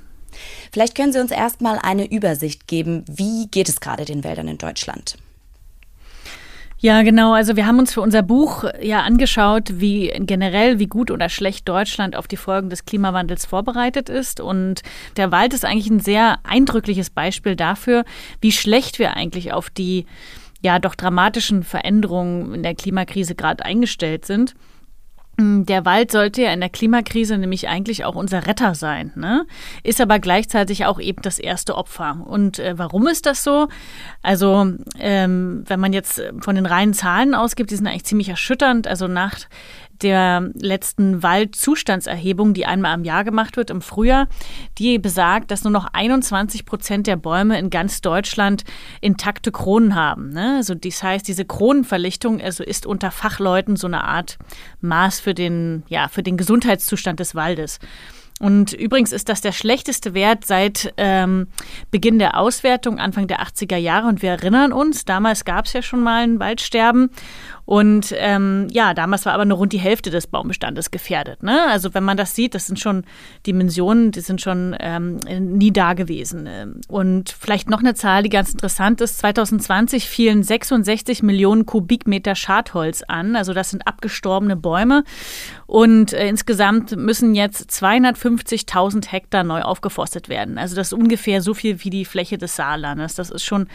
[0.71, 4.57] Vielleicht können Sie uns erstmal eine Übersicht geben, wie geht es gerade den Wäldern in
[4.57, 5.17] Deutschland?
[6.77, 7.33] Ja, genau.
[7.33, 11.67] Also wir haben uns für unser Buch ja angeschaut, wie generell, wie gut oder schlecht
[11.67, 14.39] Deutschland auf die Folgen des Klimawandels vorbereitet ist.
[14.39, 14.81] Und
[15.15, 18.03] der Wald ist eigentlich ein sehr eindrückliches Beispiel dafür,
[18.41, 20.05] wie schlecht wir eigentlich auf die
[20.61, 24.53] ja doch dramatischen Veränderungen in der Klimakrise gerade eingestellt sind.
[25.37, 29.45] Der Wald sollte ja in der Klimakrise nämlich eigentlich auch unser Retter sein, ne?
[29.83, 32.23] ist aber gleichzeitig auch eben das erste Opfer.
[32.25, 33.67] Und äh, warum ist das so?
[34.21, 38.87] Also ähm, wenn man jetzt von den reinen Zahlen ausgibt, die sind eigentlich ziemlich erschütternd.
[38.87, 39.39] Also nach
[40.01, 44.27] der letzten Waldzustandserhebung, die einmal am Jahr gemacht wird im Frühjahr,
[44.77, 48.63] die besagt, dass nur noch 21 Prozent der Bäume in ganz Deutschland
[49.01, 50.29] intakte Kronen haben.
[50.29, 50.55] Ne?
[50.57, 54.37] Also das heißt, diese Kronenverlichtung also ist unter Fachleuten so eine Art
[54.81, 57.79] Maß für den, ja, für den Gesundheitszustand des Waldes.
[58.39, 61.47] Und übrigens ist das der schlechteste Wert seit ähm,
[61.89, 64.07] Beginn der Auswertung, Anfang der 80er Jahre.
[64.07, 67.11] Und wir erinnern uns, damals gab es ja schon mal ein Waldsterben.
[67.65, 71.41] Und ähm, ja, damals war aber nur rund die Hälfte des Baumbestandes gefährdet.
[71.41, 71.65] Ne?
[71.69, 73.05] Also wenn man das sieht, das sind schon
[73.47, 76.83] Dimensionen, die sind schon ähm, nie da gewesen.
[76.87, 79.17] Und vielleicht noch eine Zahl, die ganz interessant ist.
[79.17, 83.35] 2020 fielen 66 Millionen Kubikmeter Schadholz an.
[83.35, 85.03] Also das sind abgestorbene Bäume.
[85.65, 90.59] Und äh, insgesamt müssen jetzt 250.000 Hektar neu aufgeforstet werden.
[90.59, 93.15] Also das ist ungefähr so viel wie die Fläche des Saarlandes.
[93.15, 93.67] Das ist schon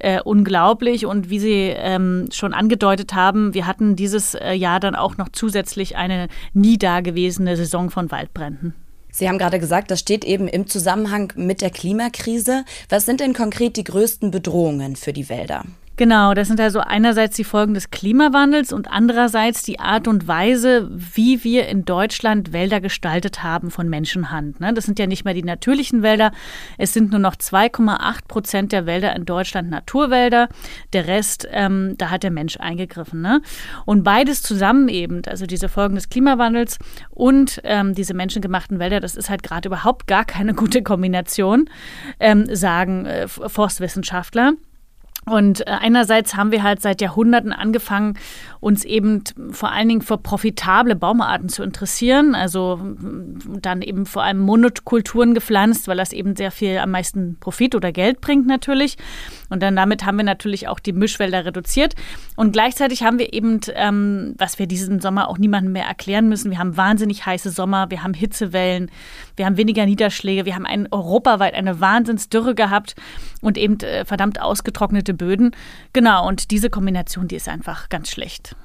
[0.00, 1.06] äh, unglaublich.
[1.06, 5.28] Und wie Sie ähm, schon angedeutet haben, wir hatten dieses äh, Jahr dann auch noch
[5.30, 8.74] zusätzlich eine nie dagewesene Saison von Waldbränden.
[9.10, 12.64] Sie haben gerade gesagt, das steht eben im Zusammenhang mit der Klimakrise.
[12.90, 15.64] Was sind denn konkret die größten Bedrohungen für die Wälder?
[15.98, 20.90] Genau, das sind also einerseits die Folgen des Klimawandels und andererseits die Art und Weise,
[20.92, 24.60] wie wir in Deutschland Wälder gestaltet haben von Menschenhand.
[24.60, 24.74] ne?
[24.74, 26.32] Das sind ja nicht mehr die natürlichen Wälder.
[26.76, 30.50] Es sind nur noch 2,8 Prozent der Wälder in Deutschland Naturwälder.
[30.92, 33.22] Der Rest, ähm, da hat der Mensch eingegriffen.
[33.22, 33.40] Ne?
[33.86, 36.78] Und beides zusammen eben, also diese Folgen des Klimawandels
[37.08, 41.70] und ähm, diese menschengemachten Wälder, das ist halt gerade überhaupt gar keine gute Kombination,
[42.20, 44.52] ähm, sagen äh, Forstwissenschaftler.
[45.28, 48.14] Und äh, einerseits haben wir halt seit Jahrhunderten angefangen,
[48.60, 52.36] uns eben vor allen Dingen für profitable Baumarten zu interessieren.
[52.36, 52.80] Also
[53.60, 57.90] dann eben vor allem Monokulturen gepflanzt, weil das eben sehr viel am meisten Profit oder
[57.90, 58.98] Geld bringt natürlich.
[59.50, 61.94] Und dann damit haben wir natürlich auch die Mischwälder reduziert.
[62.36, 66.52] Und gleichzeitig haben wir eben, ähm, was wir diesen Sommer auch niemandem mehr erklären müssen,
[66.52, 68.92] wir haben wahnsinnig heiße Sommer, wir haben Hitzewellen,
[69.34, 72.94] wir haben weniger Niederschläge, wir haben ein, europaweit eine Wahnsinnsdürre gehabt
[73.40, 75.52] und eben äh, verdammt ausgetrocknete Böden.
[75.92, 78.56] Genau, und diese Kombination, die ist einfach ganz schlecht.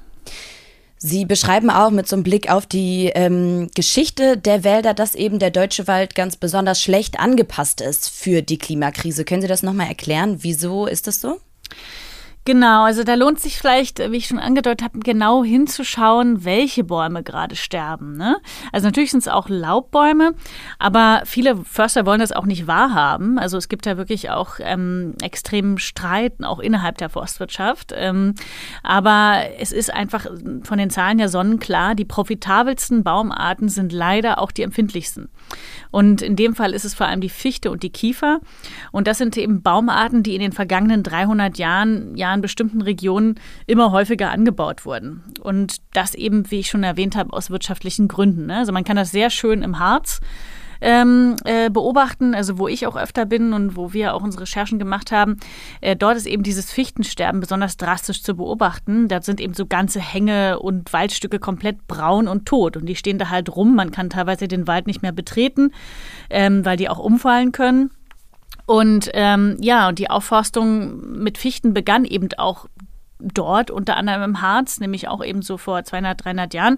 [1.03, 5.39] Sie beschreiben auch mit so einem Blick auf die ähm, Geschichte der Wälder, dass eben
[5.39, 9.25] der deutsche Wald ganz besonders schlecht angepasst ist für die Klimakrise.
[9.25, 10.37] Können Sie das nochmal erklären?
[10.41, 11.41] Wieso ist das so?
[12.43, 17.21] Genau, also da lohnt sich vielleicht, wie ich schon angedeutet habe, genau hinzuschauen, welche Bäume
[17.21, 18.17] gerade sterben.
[18.17, 18.37] Ne?
[18.71, 20.33] Also natürlich sind es auch Laubbäume,
[20.79, 23.37] aber viele Förster wollen das auch nicht wahrhaben.
[23.37, 27.93] Also es gibt da wirklich auch ähm, extremen Streit, auch innerhalb der Forstwirtschaft.
[27.95, 28.33] Ähm,
[28.81, 30.25] aber es ist einfach
[30.63, 35.29] von den Zahlen ja sonnenklar, die profitabelsten Baumarten sind leider auch die empfindlichsten.
[35.91, 38.39] Und in dem Fall ist es vor allem die Fichte und die Kiefer.
[38.91, 43.35] Und das sind eben Baumarten, die in den vergangenen 300 Jahren ja in bestimmten Regionen
[43.67, 45.23] immer häufiger angebaut wurden.
[45.41, 48.47] Und das eben, wie ich schon erwähnt habe, aus wirtschaftlichen Gründen.
[48.47, 48.57] Ne?
[48.57, 50.19] Also man kann das sehr schön im Harz
[50.81, 54.79] ähm, äh, beobachten, also wo ich auch öfter bin und wo wir auch unsere Recherchen
[54.79, 55.37] gemacht haben,
[55.79, 59.07] äh, dort ist eben dieses Fichtensterben besonders drastisch zu beobachten.
[59.07, 63.19] Da sind eben so ganze Hänge und Waldstücke komplett braun und tot und die stehen
[63.19, 63.75] da halt rum.
[63.75, 65.71] Man kann teilweise den Wald nicht mehr betreten,
[66.29, 67.91] ähm, weil die auch umfallen können.
[68.71, 72.67] Und ähm, ja, und die Aufforstung mit Fichten begann eben auch
[73.19, 76.77] dort, unter anderem im Harz, nämlich auch eben so vor 200, 300 Jahren,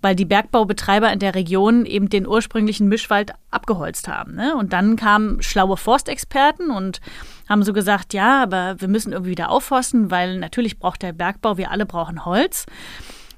[0.00, 4.36] weil die Bergbaubetreiber in der Region eben den ursprünglichen Mischwald abgeholzt haben.
[4.36, 4.54] Ne?
[4.54, 7.00] Und dann kamen schlaue Forstexperten und
[7.48, 11.58] haben so gesagt, ja, aber wir müssen irgendwie wieder aufforsten, weil natürlich braucht der Bergbau,
[11.58, 12.64] wir alle brauchen Holz.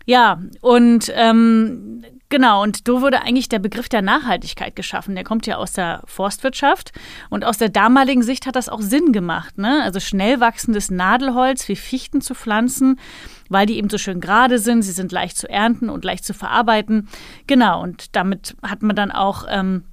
[0.04, 5.14] Ja, und ähm, genau, und so wurde eigentlich der Begriff der Nachhaltigkeit geschaffen.
[5.14, 6.92] Der kommt ja aus der Forstwirtschaft
[7.30, 9.58] und aus der damaligen Sicht hat das auch Sinn gemacht.
[9.58, 9.82] Ne?
[9.82, 12.98] Also schnell wachsendes Nadelholz wie Fichten zu pflanzen,
[13.48, 16.34] weil die eben so schön gerade sind, sie sind leicht zu ernten und leicht zu
[16.34, 17.08] verarbeiten.
[17.46, 19.84] Genau, und damit hat man dann auch ähm,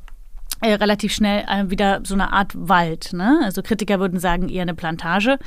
[0.61, 3.11] äh, relativ schnell äh, wieder so eine Art Wald.
[3.13, 3.41] Ne?
[3.43, 5.37] Also Kritiker würden sagen eher eine Plantage.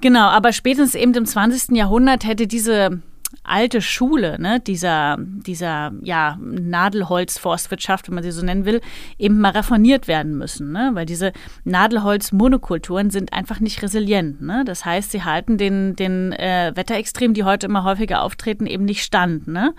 [0.00, 1.76] Genau, aber spätestens eben im 20.
[1.76, 3.00] Jahrhundert hätte diese
[3.44, 8.80] alte Schule, ne, dieser, dieser ja, Nadelholzforstwirtschaft, wenn man sie so nennen will,
[9.18, 10.72] eben mal reformiert werden müssen.
[10.72, 10.90] Ne?
[10.94, 11.32] Weil diese
[11.64, 14.40] Nadelholz-Monokulturen sind einfach nicht resilient.
[14.40, 14.64] Ne?
[14.64, 19.04] Das heißt, sie halten den, den äh, Wetterextremen, die heute immer häufiger auftreten, eben nicht
[19.04, 19.46] stand.
[19.46, 19.74] Ne?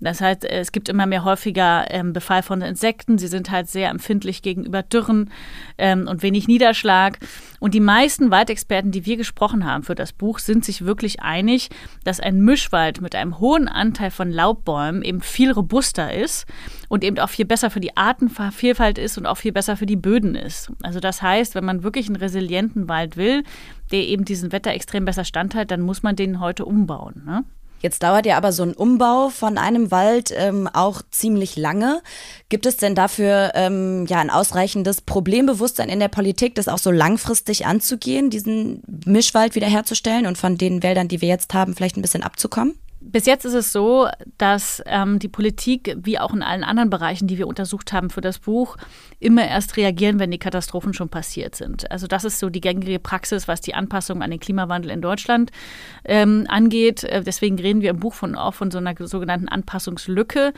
[0.00, 3.18] Das heißt, es gibt immer mehr häufiger ähm, Befall von Insekten.
[3.18, 5.30] Sie sind halt sehr empfindlich gegenüber Dürren
[5.76, 7.18] ähm, und wenig Niederschlag.
[7.58, 11.70] Und die meisten Waldexperten, die wir gesprochen haben für das Buch, sind sich wirklich einig,
[12.04, 16.46] dass ein Mischwald mit einem hohen Anteil von Laubbäumen eben viel robuster ist
[16.88, 19.96] und eben auch viel besser für die Artenvielfalt ist und auch viel besser für die
[19.96, 20.70] Böden ist.
[20.82, 23.42] Also das heißt, wenn man wirklich einen resilienten Wald will,
[23.90, 27.22] der eben diesen Wetterextrem besser standhält, dann muss man den heute umbauen.
[27.26, 27.44] Ne?
[27.80, 32.02] Jetzt dauert ja aber so ein Umbau von einem Wald ähm, auch ziemlich lange.
[32.48, 36.90] Gibt es denn dafür ähm, ja ein ausreichendes Problembewusstsein in der Politik, das auch so
[36.90, 42.02] langfristig anzugehen, diesen Mischwald wiederherzustellen und von den Wäldern, die wir jetzt haben, vielleicht ein
[42.02, 42.74] bisschen abzukommen?
[43.00, 44.08] Bis jetzt ist es so,
[44.38, 48.20] dass ähm, die Politik, wie auch in allen anderen Bereichen, die wir untersucht haben für
[48.20, 48.76] das Buch,
[49.20, 51.88] immer erst reagieren, wenn die Katastrophen schon passiert sind.
[51.92, 55.52] Also das ist so die gängige Praxis, was die Anpassung an den Klimawandel in Deutschland
[56.04, 57.04] ähm, angeht.
[57.04, 60.52] Äh, deswegen reden wir im Buch von, auch von so einer sogenannten Anpassungslücke.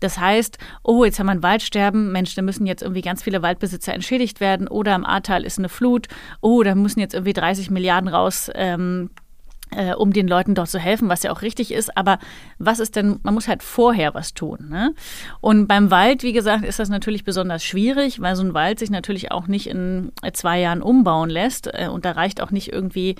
[0.00, 3.42] Das heißt, oh, jetzt haben wir ein Waldsterben, Mensch, da müssen jetzt irgendwie ganz viele
[3.42, 6.08] Waldbesitzer entschädigt werden oder im Ahrtal ist eine Flut,
[6.40, 8.50] oh, da müssen jetzt irgendwie 30 Milliarden raus.
[8.54, 9.10] Ähm,
[9.70, 11.96] äh, um den Leuten dort zu helfen, was ja auch richtig ist.
[11.96, 12.18] Aber
[12.58, 14.68] was ist denn, man muss halt vorher was tun.
[14.70, 14.94] Ne?
[15.40, 18.90] Und beim Wald, wie gesagt, ist das natürlich besonders schwierig, weil so ein Wald sich
[18.90, 21.68] natürlich auch nicht in äh, zwei Jahren umbauen lässt.
[21.72, 23.16] Äh, und da reicht auch nicht irgendwie,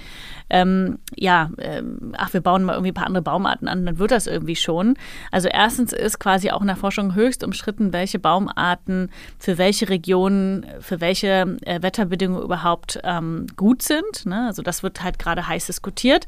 [0.48, 1.82] ähm, ja, äh,
[2.16, 4.94] ach, wir bauen mal irgendwie ein paar andere Baumarten an, dann wird das irgendwie schon.
[5.32, 10.66] Also erstens ist quasi auch in der Forschung höchst umstritten, welche Baumarten für welche Regionen,
[10.80, 14.26] für welche äh, Wetterbedingungen überhaupt ähm, gut sind.
[14.26, 14.46] Ne?
[14.46, 16.26] Also das wird halt gerade heiß diskutiert.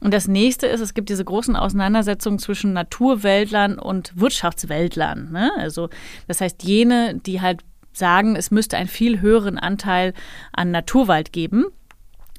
[0.00, 5.32] Und das nächste ist, es gibt diese großen Auseinandersetzungen zwischen Naturwäldlern und Wirtschaftswäldlern.
[5.32, 5.50] Ne?
[5.56, 5.88] Also
[6.28, 10.12] das heißt, jene, die halt sagen, es müsste einen viel höheren Anteil
[10.52, 11.66] an Naturwald geben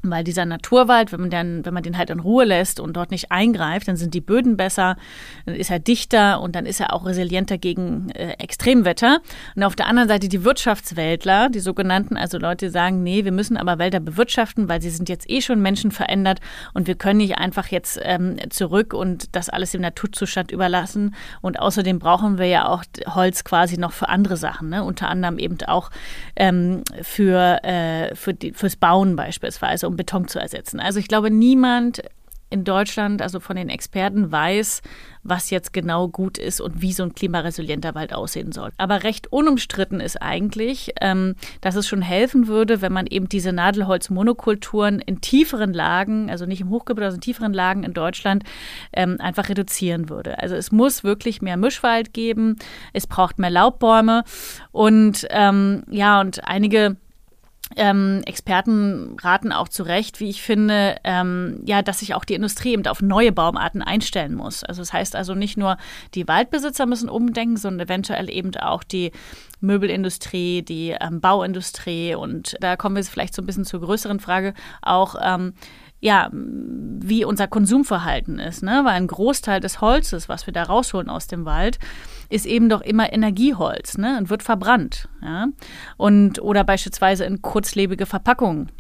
[0.04, 3.12] Weil dieser Naturwald, wenn man, dann, wenn man den halt in Ruhe lässt und dort
[3.12, 4.98] nicht eingreift, dann sind die Böden besser,
[5.46, 9.20] dann ist er dichter und dann ist er auch resilienter gegen äh, Extremwetter.
[9.56, 13.58] Und auf der anderen Seite die Wirtschaftswäldler, die sogenannten, also Leute sagen, nee, wir müssen
[13.58, 16.40] aber Wälder bewirtschaften, weil sie sind jetzt eh schon menschenverändert
[16.74, 21.16] und wir können nicht einfach jetzt ähm, zurück und das alles dem Naturzustand überlassen.
[21.42, 24.84] Und außerdem brauchen wir ja auch Holz quasi noch für andere Sachen, ne?
[24.84, 25.90] unter anderem eben auch
[26.36, 30.80] ähm, für, äh, für die, fürs Bauen beispielsweise um Beton zu ersetzen.
[30.80, 32.02] Also ich glaube, niemand
[32.50, 34.82] in Deutschland, also von den Experten, weiß,
[35.24, 38.72] was jetzt genau gut ist und wie so ein klimaresilienter Wald aussehen soll.
[38.78, 43.52] Aber recht unumstritten ist eigentlich, ähm, dass es schon helfen würde, wenn man eben diese
[43.52, 48.44] Nadelholzmonokulturen in tieferen Lagen, also nicht im Hochgebirge, sondern in tieferen Lagen in Deutschland,
[48.94, 50.40] ähm, einfach reduzieren würde.
[50.40, 52.56] Also es muss wirklich mehr Mischwald geben,
[52.94, 54.24] es braucht mehr Laubbäume
[54.72, 56.96] und ähm, ja, und einige
[57.78, 62.34] ähm, Experten raten auch zu Recht, wie ich finde, ähm, ja, dass sich auch die
[62.34, 64.64] Industrie eben auf neue Baumarten einstellen muss.
[64.64, 65.78] Also das heißt also nicht nur
[66.14, 69.12] die Waldbesitzer müssen umdenken, sondern eventuell eben auch die
[69.60, 74.54] Möbelindustrie, die ähm, Bauindustrie und da kommen wir vielleicht so ein bisschen zur größeren Frage
[74.82, 75.16] auch.
[76.00, 78.82] Ja, wie unser Konsumverhalten ist, ne?
[78.84, 81.80] Weil ein Großteil des Holzes, was wir da rausholen aus dem Wald,
[82.30, 84.18] ist eben doch immer Energieholz, ne?
[84.18, 85.48] Und wird verbrannt, ja?
[85.98, 88.72] Und oder beispielsweise in kurzlebige Verpackungen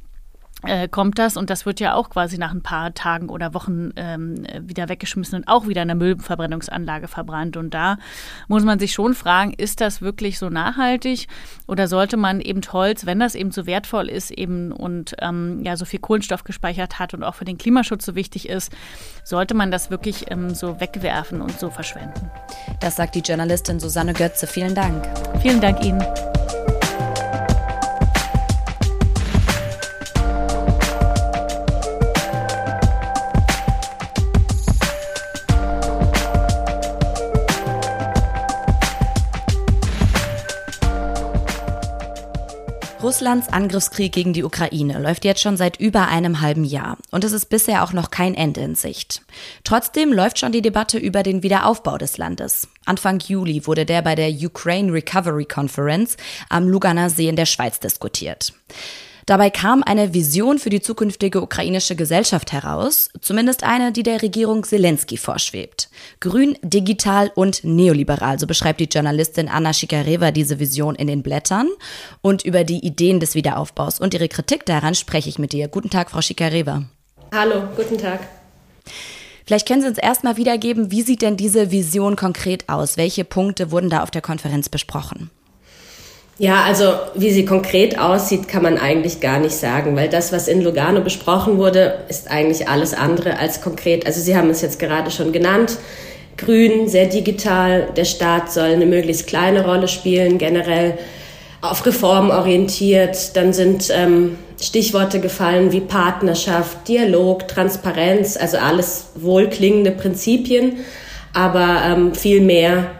[0.67, 3.91] äh, kommt das und das wird ja auch quasi nach ein paar Tagen oder Wochen
[3.95, 7.57] ähm, wieder weggeschmissen und auch wieder in der Müllverbrennungsanlage verbrannt.
[7.57, 7.97] Und da
[8.47, 11.27] muss man sich schon fragen, ist das wirklich so nachhaltig
[11.67, 15.77] oder sollte man eben Holz, wenn das eben so wertvoll ist eben und ähm, ja
[15.77, 18.71] so viel Kohlenstoff gespeichert hat und auch für den Klimaschutz so wichtig ist,
[19.23, 22.29] sollte man das wirklich ähm, so wegwerfen und so verschwenden.
[22.81, 24.47] Das sagt die Journalistin Susanne Götze.
[24.47, 25.07] Vielen Dank.
[25.41, 26.03] Vielen Dank Ihnen.
[43.01, 47.31] Russlands Angriffskrieg gegen die Ukraine läuft jetzt schon seit über einem halben Jahr und es
[47.31, 49.21] ist bisher auch noch kein Ende in Sicht.
[49.63, 52.67] Trotzdem läuft schon die Debatte über den Wiederaufbau des Landes.
[52.85, 56.17] Anfang Juli wurde der bei der Ukraine Recovery Conference
[56.49, 58.53] am Luganer See in der Schweiz diskutiert.
[59.27, 64.63] Dabei kam eine Vision für die zukünftige ukrainische Gesellschaft heraus, zumindest eine, die der Regierung
[64.63, 65.89] Zelensky vorschwebt.
[66.21, 71.67] Grün, digital und neoliberal, so beschreibt die Journalistin Anna Shikareva diese Vision in den Blättern.
[72.21, 75.67] Und über die Ideen des Wiederaufbaus und ihre Kritik daran spreche ich mit ihr.
[75.67, 76.83] Guten Tag, Frau Shikareva.
[77.33, 78.21] Hallo, guten Tag.
[79.45, 82.95] Vielleicht können Sie uns erstmal wiedergeben, wie sieht denn diese Vision konkret aus?
[82.95, 85.31] Welche Punkte wurden da auf der Konferenz besprochen?
[86.39, 90.47] Ja, also wie sie konkret aussieht, kann man eigentlich gar nicht sagen, weil das, was
[90.47, 94.05] in Lugano besprochen wurde, ist eigentlich alles andere als konkret.
[94.05, 95.77] Also Sie haben es jetzt gerade schon genannt.
[96.37, 97.87] Grün, sehr digital.
[97.97, 100.99] Der Staat soll eine möglichst kleine Rolle spielen, generell
[101.61, 103.35] auf Reformen orientiert.
[103.35, 110.77] Dann sind ähm, Stichworte gefallen wie Partnerschaft, Dialog, Transparenz, also alles wohlklingende Prinzipien,
[111.33, 112.91] aber ähm, viel mehr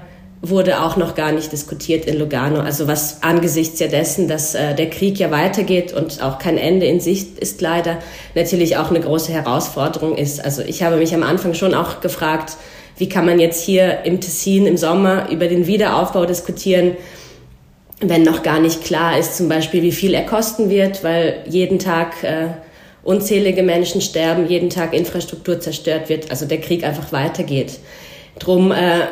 [0.50, 2.60] wurde auch noch gar nicht diskutiert in Lugano.
[2.60, 6.86] Also was angesichts ja dessen, dass äh, der Krieg ja weitergeht und auch kein Ende
[6.86, 7.98] in Sicht ist leider,
[8.36, 10.44] natürlich auch eine große Herausforderung ist.
[10.44, 12.58] Also ich habe mich am Anfang schon auch gefragt,
[12.98, 16.98] wie kann man jetzt hier im Tessin im Sommer über den Wiederaufbau diskutieren,
[18.00, 21.80] wenn noch gar nicht klar ist, zum Beispiel, wie viel er kosten wird, weil jeden
[21.80, 22.50] Tag äh,
[23.04, 27.80] unzählige Menschen sterben, jeden Tag Infrastruktur zerstört wird, also der Krieg einfach weitergeht.
[28.40, 29.08] Drum äh,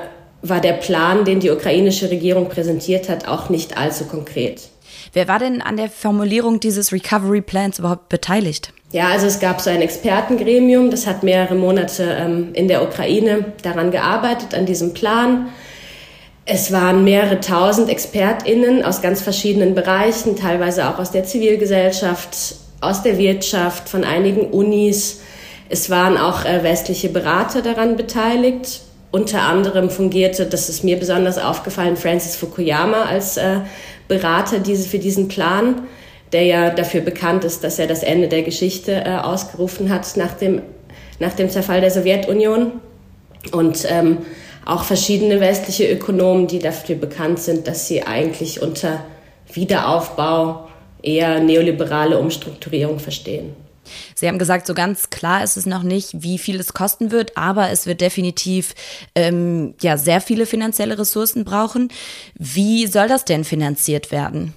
[0.50, 4.70] war der Plan, den die ukrainische Regierung präsentiert hat, auch nicht allzu konkret.
[5.14, 8.74] Wer war denn an der Formulierung dieses Recovery Plans überhaupt beteiligt?
[8.92, 13.54] Ja, also es gab so ein Expertengremium, das hat mehrere Monate ähm, in der Ukraine
[13.62, 15.48] daran gearbeitet, an diesem Plan.
[16.46, 23.02] Es waren mehrere tausend ExpertInnen aus ganz verschiedenen Bereichen, teilweise auch aus der Zivilgesellschaft, aus
[23.02, 25.22] der Wirtschaft, von einigen Unis.
[25.70, 28.82] Es waren auch äh, westliche Berater daran beteiligt.
[29.16, 33.62] Unter anderem fungierte, das ist mir besonders aufgefallen, Francis Fukuyama als äh,
[34.10, 35.84] Berater diese, für diesen Plan,
[36.34, 40.34] der ja dafür bekannt ist, dass er das Ende der Geschichte äh, ausgerufen hat nach
[40.34, 40.62] dem,
[41.20, 42.74] nach dem Zerfall der Sowjetunion.
[43.54, 44.18] Und ähm,
[44.66, 49.06] auch verschiedene westliche Ökonomen, die dafür bekannt sind, dass sie eigentlich unter
[49.50, 50.68] Wiederaufbau
[51.02, 53.56] eher neoliberale Umstrukturierung verstehen.
[54.16, 57.38] Sie haben gesagt, so ganz klar ist es noch nicht, wie viel es kosten wird,
[57.38, 58.76] aber es wird definitiv
[59.16, 61.90] ähm, ja sehr viele finanzielle Ressourcen brauchen.
[62.36, 64.54] Wie soll das denn finanziert werden?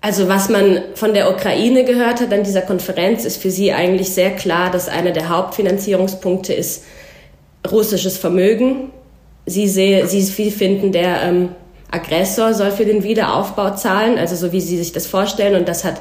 [0.00, 4.10] Also was man von der Ukraine gehört hat an dieser Konferenz, ist für sie eigentlich
[4.10, 6.82] sehr klar, dass einer der Hauptfinanzierungspunkte ist
[7.70, 8.90] russisches Vermögen.
[9.46, 11.50] Sie, sehe, sie finden, der ähm,
[11.90, 15.54] Aggressor soll für den Wiederaufbau zahlen, also so wie sie sich das vorstellen.
[15.54, 16.00] Und das hat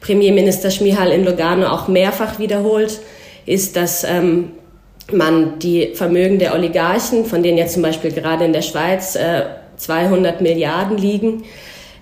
[0.00, 3.00] Premierminister Schmihal in Lugano auch mehrfach wiederholt,
[3.46, 4.52] ist, dass ähm,
[5.12, 9.42] man die Vermögen der Oligarchen, von denen jetzt zum Beispiel gerade in der Schweiz äh,
[9.76, 11.44] 200 Milliarden liegen,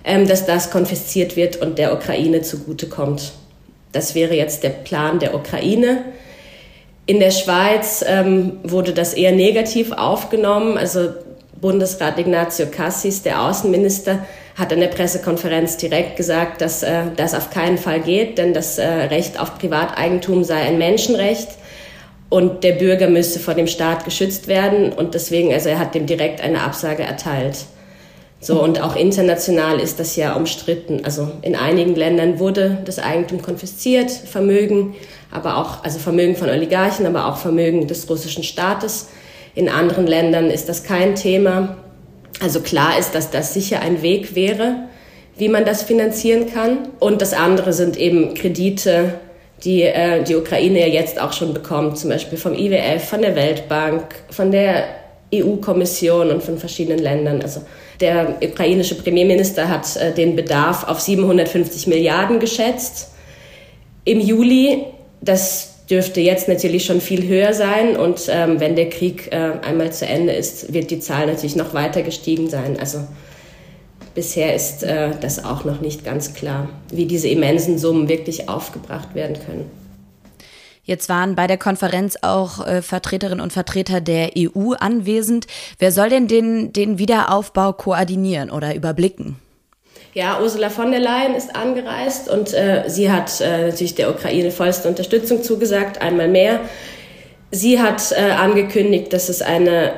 [0.03, 3.33] ähm, dass das konfisziert wird und der Ukraine zugutekommt.
[3.91, 6.03] Das wäre jetzt der Plan der Ukraine.
[7.05, 10.77] In der Schweiz ähm, wurde das eher negativ aufgenommen.
[10.77, 11.09] Also
[11.59, 14.25] Bundesrat Ignazio Cassis, der Außenminister,
[14.59, 18.77] hat in der Pressekonferenz direkt gesagt, dass äh, das auf keinen Fall geht, denn das
[18.77, 21.47] äh, Recht auf Privateigentum sei ein Menschenrecht
[22.27, 26.05] und der Bürger müsse vor dem Staat geschützt werden und deswegen, also er hat dem
[26.05, 27.65] direkt eine Absage erteilt.
[28.41, 31.01] So, und auch international ist das ja umstritten.
[31.03, 34.95] Also in einigen Ländern wurde das Eigentum konfisziert, Vermögen,
[35.29, 39.09] aber auch, also Vermögen von Oligarchen, aber auch Vermögen des russischen Staates.
[39.55, 41.75] In anderen Ländern ist das kein Thema.
[42.39, 44.87] Also klar ist, dass das sicher ein Weg wäre,
[45.37, 46.89] wie man das finanzieren kann.
[46.99, 49.19] Und das andere sind eben Kredite,
[49.63, 53.35] die äh, die Ukraine ja jetzt auch schon bekommt, zum Beispiel vom IWF, von der
[53.35, 54.85] Weltbank, von der
[55.33, 57.41] EU-Kommission und von verschiedenen Ländern.
[57.41, 57.61] Also
[57.99, 63.11] der ukrainische Premierminister hat äh, den Bedarf auf 750 Milliarden geschätzt
[64.05, 64.85] im Juli.
[65.21, 67.97] Das dürfte jetzt natürlich schon viel höher sein.
[67.97, 71.73] Und ähm, wenn der Krieg äh, einmal zu Ende ist, wird die Zahl natürlich noch
[71.73, 72.77] weiter gestiegen sein.
[72.79, 72.99] Also
[74.13, 79.15] bisher ist äh, das auch noch nicht ganz klar, wie diese immensen Summen wirklich aufgebracht
[79.15, 79.69] werden können.
[80.83, 85.45] Jetzt waren bei der Konferenz auch äh, Vertreterinnen und Vertreter der EU anwesend.
[85.77, 89.35] Wer soll denn den, den Wiederaufbau koordinieren oder überblicken?
[90.19, 94.51] Ja, Ursula von der Leyen ist angereist und äh, sie hat äh, natürlich der Ukraine
[94.51, 96.59] vollste Unterstützung zugesagt, einmal mehr.
[97.51, 99.93] Sie hat äh, angekündigt, dass es eine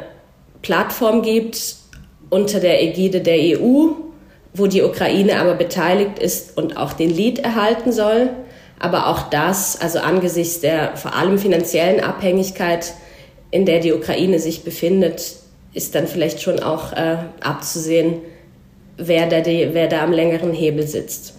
[0.62, 1.76] Plattform gibt
[2.30, 3.94] unter der Ägide der EU,
[4.54, 8.30] wo die Ukraine aber beteiligt ist und auch den Lied erhalten soll.
[8.78, 12.94] Aber auch das, also angesichts der vor allem finanziellen Abhängigkeit,
[13.50, 15.34] in der die Ukraine sich befindet,
[15.74, 18.22] ist dann vielleicht schon auch äh, abzusehen,
[19.08, 21.36] wer da, die, wer da am längeren Hebel sitzt.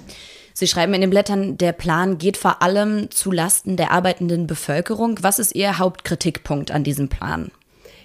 [0.54, 5.18] Sie schreiben in den Blättern, der Plan geht vor allem zu Lasten der arbeitenden Bevölkerung.
[5.22, 7.50] Was ist Ihr Hauptkritikpunkt an diesem Plan?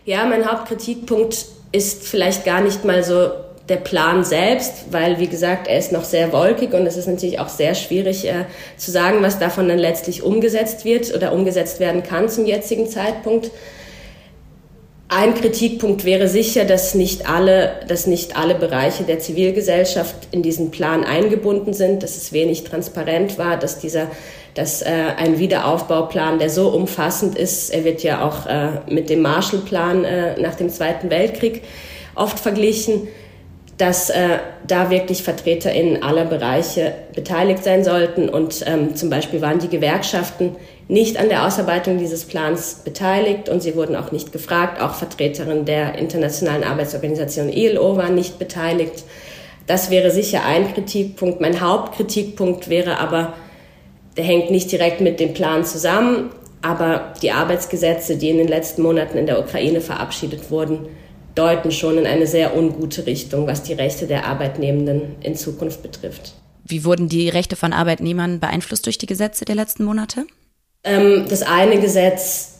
[0.05, 3.30] Ja, mein Hauptkritikpunkt ist vielleicht gar nicht mal so
[3.68, 7.39] der Plan selbst, weil, wie gesagt, er ist noch sehr wolkig und es ist natürlich
[7.39, 8.45] auch sehr schwierig äh,
[8.78, 13.51] zu sagen, was davon dann letztlich umgesetzt wird oder umgesetzt werden kann zum jetzigen Zeitpunkt.
[15.10, 20.70] Ein Kritikpunkt wäre sicher, dass nicht alle, dass nicht alle Bereiche der Zivilgesellschaft in diesen
[20.70, 24.08] Plan eingebunden sind, dass es wenig transparent war, dass dieser,
[24.53, 29.22] dass äh, ein Wiederaufbauplan, der so umfassend ist, er wird ja auch äh, mit dem
[29.22, 31.64] Marshallplan äh, nach dem Zweiten Weltkrieg
[32.14, 33.08] oft verglichen,
[33.78, 38.28] dass äh, da wirklich Vertreter in aller Bereiche beteiligt sein sollten.
[38.28, 40.58] Und ähm, zum Beispiel waren die Gewerkschaften
[40.89, 44.81] nicht an der Ausarbeitung dieses Plans beteiligt und sie wurden auch nicht gefragt.
[44.81, 49.03] Auch Vertreterinnen der Internationalen Arbeitsorganisation ILO waren nicht beteiligt.
[49.65, 51.41] Das wäre sicher ein Kritikpunkt.
[51.41, 53.33] Mein Hauptkritikpunkt wäre aber,
[54.15, 56.29] der hängt nicht direkt mit dem Plan zusammen,
[56.61, 60.88] aber die Arbeitsgesetze, die in den letzten Monaten in der Ukraine verabschiedet wurden,
[61.35, 66.33] deuten schon in eine sehr ungute Richtung, was die Rechte der Arbeitnehmenden in Zukunft betrifft.
[66.65, 70.25] Wie wurden die Rechte von Arbeitnehmern beeinflusst durch die Gesetze der letzten Monate?
[70.88, 72.53] Ähm, das eine Gesetz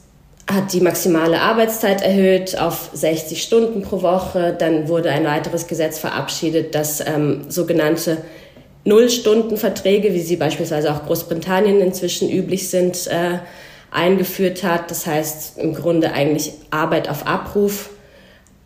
[0.52, 4.56] hat die maximale Arbeitszeit erhöht auf 60 Stunden pro Woche.
[4.58, 8.20] Dann wurde ein weiteres Gesetz verabschiedet, das ähm, sogenannte
[8.86, 13.40] Nullstundenverträge, wie sie beispielsweise auch Großbritannien inzwischen üblich sind, äh,
[13.92, 14.92] eingeführt hat.
[14.92, 17.90] Das heißt im Grunde eigentlich Arbeit auf Abruf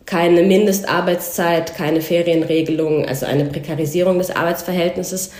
[0.06, 5.30] keine Mindestarbeitszeit, keine Ferienregelung, also eine Prekarisierung des Arbeitsverhältnisses.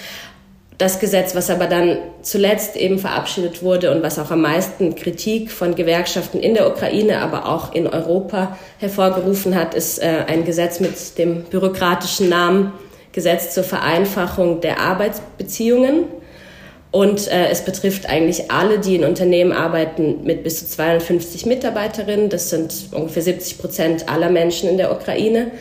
[0.82, 5.52] Das Gesetz, was aber dann zuletzt eben verabschiedet wurde und was auch am meisten Kritik
[5.52, 10.80] von Gewerkschaften in der Ukraine, aber auch in Europa hervorgerufen hat, ist äh, ein Gesetz
[10.80, 12.72] mit dem bürokratischen Namen
[13.12, 16.06] Gesetz zur Vereinfachung der Arbeitsbeziehungen.
[16.90, 22.28] Und äh, es betrifft eigentlich alle, die in Unternehmen arbeiten mit bis zu 250 Mitarbeiterinnen.
[22.28, 25.52] Das sind ungefähr 70 Prozent aller Menschen in der Ukraine.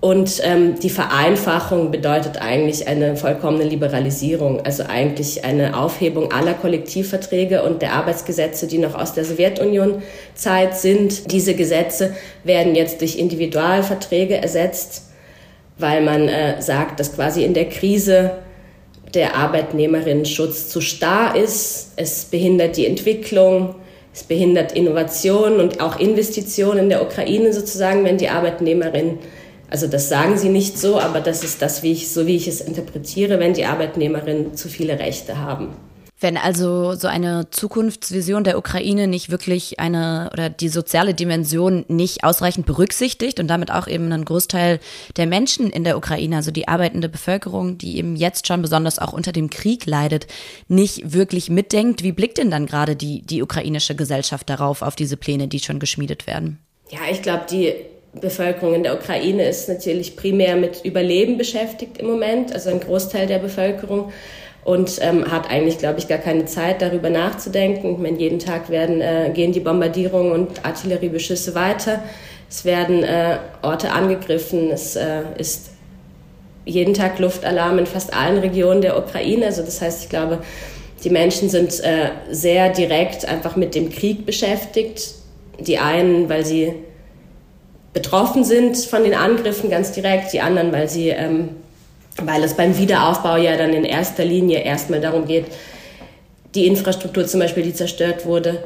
[0.00, 7.64] Und ähm, die Vereinfachung bedeutet eigentlich eine vollkommene Liberalisierung, also eigentlich eine Aufhebung aller Kollektivverträge
[7.64, 11.32] und der Arbeitsgesetze, die noch aus der Sowjetunion-Zeit sind.
[11.32, 15.06] Diese Gesetze werden jetzt durch Individualverträge ersetzt,
[15.78, 18.38] weil man äh, sagt, dass quasi in der Krise
[19.14, 21.94] der Arbeitnehmerinnenschutz zu starr ist.
[21.96, 23.74] Es behindert die Entwicklung,
[24.14, 29.18] es behindert Innovation und auch Investitionen in der Ukraine sozusagen, wenn die Arbeitnehmerinnen,
[29.70, 32.48] also das sagen sie nicht so, aber das ist das, wie ich, so wie ich
[32.48, 35.76] es interpretiere, wenn die Arbeitnehmerinnen zu viele Rechte haben.
[36.20, 42.24] Wenn also so eine Zukunftsvision der Ukraine nicht wirklich eine oder die soziale Dimension nicht
[42.24, 44.80] ausreichend berücksichtigt und damit auch eben einen Großteil
[45.16, 49.12] der Menschen in der Ukraine, also die arbeitende Bevölkerung, die eben jetzt schon besonders auch
[49.12, 50.26] unter dem Krieg leidet,
[50.66, 55.16] nicht wirklich mitdenkt, wie blickt denn dann gerade die, die ukrainische Gesellschaft darauf, auf diese
[55.16, 56.58] Pläne, die schon geschmiedet werden?
[56.90, 57.74] Ja, ich glaube, die
[58.14, 63.26] Bevölkerung in der Ukraine ist natürlich primär mit Überleben beschäftigt im Moment, also ein Großteil
[63.26, 64.12] der Bevölkerung
[64.64, 67.92] und ähm, hat eigentlich, glaube ich, gar keine Zeit, darüber nachzudenken.
[67.92, 72.02] Ich meine, jeden Tag werden, äh, gehen die Bombardierungen und Artilleriebeschüsse weiter.
[72.50, 74.70] Es werden äh, Orte angegriffen.
[74.70, 75.70] Es äh, ist
[76.64, 79.46] jeden Tag Luftalarm in fast allen Regionen der Ukraine.
[79.46, 80.40] Also das heißt, ich glaube,
[81.02, 85.14] die Menschen sind äh, sehr direkt einfach mit dem Krieg beschäftigt.
[85.60, 86.74] Die einen, weil sie
[88.00, 91.50] betroffen sind von den Angriffen ganz direkt, die anderen, weil sie ähm,
[92.22, 95.46] weil es beim Wiederaufbau ja dann in erster Linie erstmal darum geht,
[96.54, 98.64] die Infrastruktur zum Beispiel, die zerstört wurde,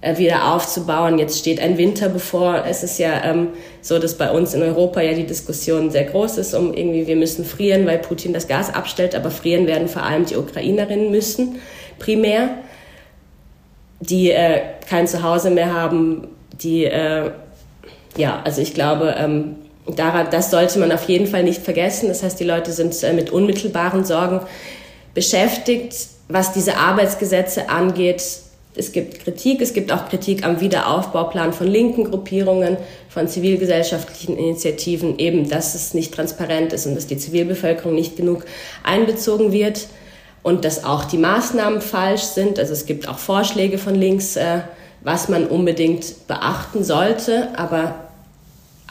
[0.00, 1.18] äh, wieder aufzubauen.
[1.18, 2.64] Jetzt steht ein Winter bevor.
[2.66, 3.48] Es ist ja ähm,
[3.80, 7.16] so, dass bei uns in Europa ja die Diskussion sehr groß ist, um irgendwie, wir
[7.16, 11.56] müssen frieren, weil Putin das Gas abstellt, aber frieren werden vor allem die Ukrainerinnen müssen,
[11.98, 12.50] primär,
[14.00, 16.28] die äh, kein Zuhause mehr haben,
[16.60, 17.30] die, äh,
[18.16, 19.56] ja, also ich glaube, ähm,
[19.86, 22.08] daran, das sollte man auf jeden Fall nicht vergessen.
[22.08, 24.40] Das heißt, die Leute sind äh, mit unmittelbaren Sorgen
[25.14, 25.94] beschäftigt.
[26.28, 28.22] Was diese Arbeitsgesetze angeht,
[28.76, 32.76] es gibt Kritik, es gibt auch Kritik am Wiederaufbauplan von linken Gruppierungen,
[33.08, 38.44] von zivilgesellschaftlichen Initiativen, eben, dass es nicht transparent ist und dass die Zivilbevölkerung nicht genug
[38.82, 39.86] einbezogen wird
[40.42, 42.58] und dass auch die Maßnahmen falsch sind.
[42.58, 44.60] Also es gibt auch Vorschläge von links, äh,
[45.02, 48.03] was man unbedingt beachten sollte, aber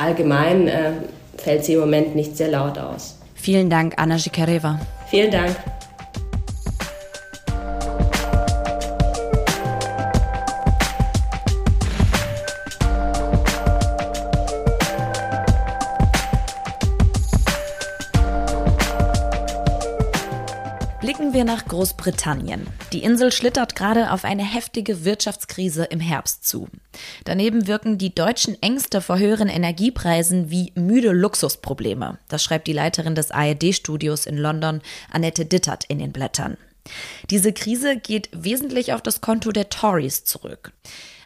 [0.03, 0.91] allgemein äh,
[1.37, 3.17] fällt sie im Moment nicht sehr laut aus.
[3.35, 4.79] Vielen Dank, Anna Jikareva.
[5.09, 5.55] Vielen Dank.
[21.43, 22.67] Wir nach Großbritannien.
[22.93, 26.69] Die Insel schlittert gerade auf eine heftige Wirtschaftskrise im Herbst zu.
[27.25, 32.17] Daneben wirken die deutschen Ängste vor höheren Energiepreisen wie müde Luxusprobleme.
[32.29, 34.81] Das schreibt die Leiterin des ARD-Studios in London,
[35.11, 36.57] Annette Dittert, in den Blättern.
[37.29, 40.71] Diese Krise geht wesentlich auf das Konto der Tories zurück.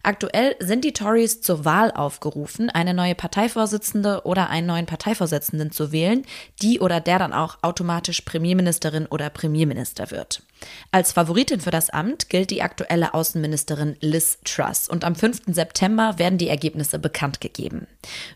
[0.08, 5.91] Aktuell sind die Tories zur Wahl aufgerufen, eine neue Parteivorsitzende oder einen neuen Parteivorsitzenden zu
[5.91, 6.24] wählen,
[6.62, 10.43] die oder der dann auch automatisch Premierministerin oder Premierminister wird.
[10.91, 15.41] Als Favoritin für das Amt gilt die aktuelle Außenministerin Liz Truss und am 5.
[15.47, 17.88] September werden die Ergebnisse bekannt gegeben.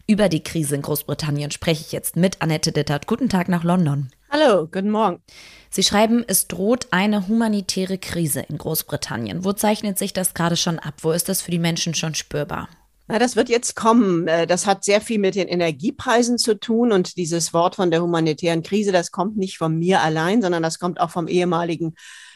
[0.08, 3.08] Über die Krise in Großbritannien spreche ich jetzt mit Annette Dittert.
[3.08, 4.12] Guten Tag nach London.
[4.30, 5.22] Hallo, guten Morgen.
[5.70, 9.44] Sie schreiben, es droht eine humanitäre Krise in Großbritannien.
[9.44, 10.96] Wo zeichnet sich das gerade schon ab?
[11.02, 12.70] Wo ist das für die Menschen schon spürbar?
[13.12, 14.30] Na, das wird jetzt kommen.
[14.30, 16.94] Äh, das hat sehr viel mit den Energiepreisen zu tun.
[16.94, 20.80] Und dieses Wort von der humanitären Krise, das kommt nicht von mir allein, sondern das
[20.80, 21.96] kommt auch vom ehemaligen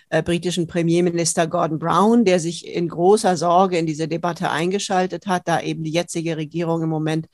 [0.09, 5.43] äh, britischen Premierminister Gordon Brown, der sich in großer Sorge in diese Debatte eingeschaltet hat,
[5.45, 7.28] da eben die jetzige Regierung im Moment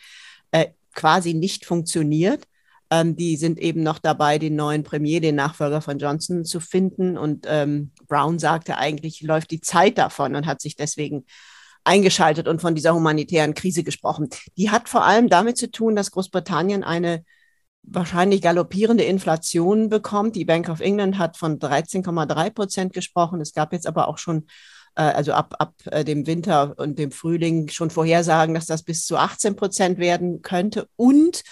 [0.52, 2.44] äh, quasi nicht funktioniert.
[2.92, 7.18] Ähm, die sind eben noch dabei, den neuen Premier, den Nachfolger von Johnson zu finden.
[7.18, 11.26] Und ähm, Brown sagte, eigentlich läuft die Zeit davon und hat sich deswegen
[11.84, 14.30] eingeschaltet und von dieser humanitären Krise gesprochen.
[14.58, 17.24] Die hat vor allem damit zu tun, dass Großbritannien eine
[17.84, 20.36] wahrscheinlich galoppierende Inflation bekommt.
[20.36, 23.42] Die Bank of England hat von 13,3 Prozent gesprochen.
[23.42, 24.48] Es gab jetzt aber auch schon,
[24.96, 29.06] äh, also ab, ab äh, dem Winter und dem Frühling schon Vorhersagen, dass das bis
[29.06, 30.88] zu 18 Prozent werden könnte.
[30.96, 31.44] Und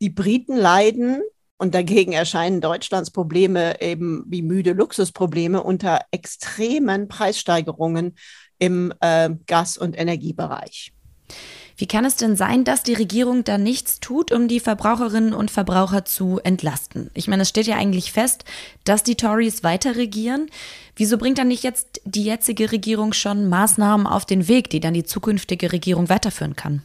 [0.00, 1.22] die Briten leiden
[1.56, 8.16] und dagegen erscheinen Deutschlands Probleme eben wie müde Luxusprobleme unter extremen Preissteigerungen
[8.60, 10.92] im äh, Gas- und Energiebereich.
[11.76, 15.50] Wie kann es denn sein, dass die Regierung da nichts tut, um die Verbraucherinnen und
[15.50, 17.10] Verbraucher zu entlasten?
[17.14, 18.44] Ich meine, es steht ja eigentlich fest,
[18.84, 20.50] dass die Tories weiter regieren.
[20.94, 24.92] Wieso bringt dann nicht jetzt die jetzige Regierung schon Maßnahmen auf den Weg, die dann
[24.92, 26.82] die zukünftige Regierung weiterführen kann?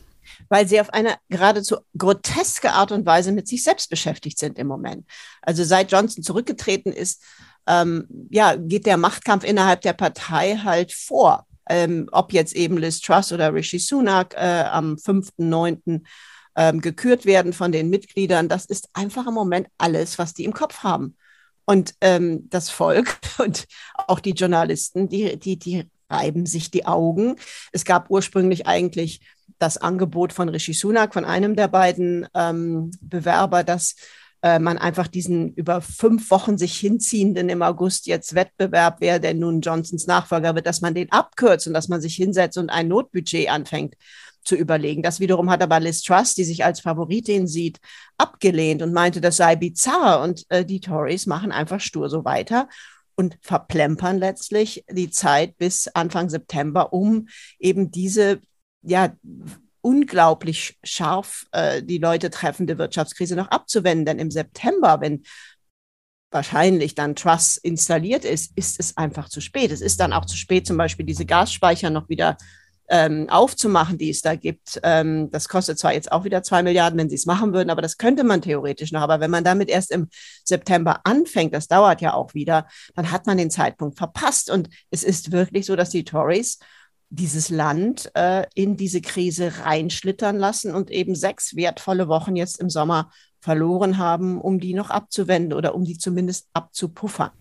[0.49, 4.67] weil sie auf eine geradezu groteske Art und Weise mit sich selbst beschäftigt sind im
[4.67, 5.05] Moment.
[5.41, 7.23] Also seit Johnson zurückgetreten ist,
[7.67, 11.47] ähm, ja, geht der Machtkampf innerhalb der Partei halt vor.
[11.70, 16.01] Ähm, ob jetzt eben Liz Truss oder Rishi Sunak äh, am 5.9.
[16.57, 20.53] Ähm, gekürt werden von den Mitgliedern, das ist einfach im Moment alles, was die im
[20.53, 21.18] Kopf haben.
[21.66, 27.36] Und ähm, das Volk und auch die Journalisten, die, die, die reiben sich die Augen.
[27.72, 29.22] Es gab ursprünglich eigentlich
[29.59, 33.95] das Angebot von Rishi Sunak, von einem der beiden ähm, Bewerber, dass
[34.46, 39.39] äh, man einfach diesen über fünf Wochen sich hinziehenden im August jetzt Wettbewerb, wer denn
[39.39, 42.88] nun Johnsons Nachfolger wird, dass man den abkürzt und dass man sich hinsetzt und ein
[42.88, 43.96] Notbudget anfängt
[44.43, 45.02] zu überlegen.
[45.02, 47.80] Das wiederum hat aber Liz Truss, die sich als Favoritin sieht,
[48.20, 50.22] abgelehnt und meinte, das sei bizarr.
[50.22, 52.70] Und äh, die Tories machen einfach stur so weiter
[53.16, 58.41] und verplempern letztlich die Zeit bis Anfang September, um eben diese
[58.84, 59.12] ja
[59.86, 64.05] unglaublich scharf äh, die Leute treffende Wirtschaftskrise noch abzuwenden.
[64.05, 65.21] Denn im September, wenn
[66.31, 69.71] wahrscheinlich dann Truss installiert ist, ist es einfach zu spät.
[69.71, 72.36] Es ist dann auch zu spät, zum Beispiel diese Gasspeicher noch wieder
[72.89, 74.79] ähm, aufzumachen, die es da gibt.
[74.81, 77.83] Ähm, das kostet zwar jetzt auch wieder zwei Milliarden, wenn sie es machen würden, aber
[77.83, 79.01] das könnte man theoretisch noch.
[79.01, 80.07] Aber wenn man damit erst im
[80.43, 84.49] September anfängt, das dauert ja auch wieder, dann hat man den Zeitpunkt verpasst.
[84.49, 86.57] Und es ist wirklich so, dass die Tories
[87.10, 92.70] dieses Land äh, in diese Krise reinschlittern lassen und eben sechs wertvolle Wochen jetzt im
[92.70, 97.32] Sommer verloren haben, um die noch abzuwenden oder um die zumindest abzupuffern.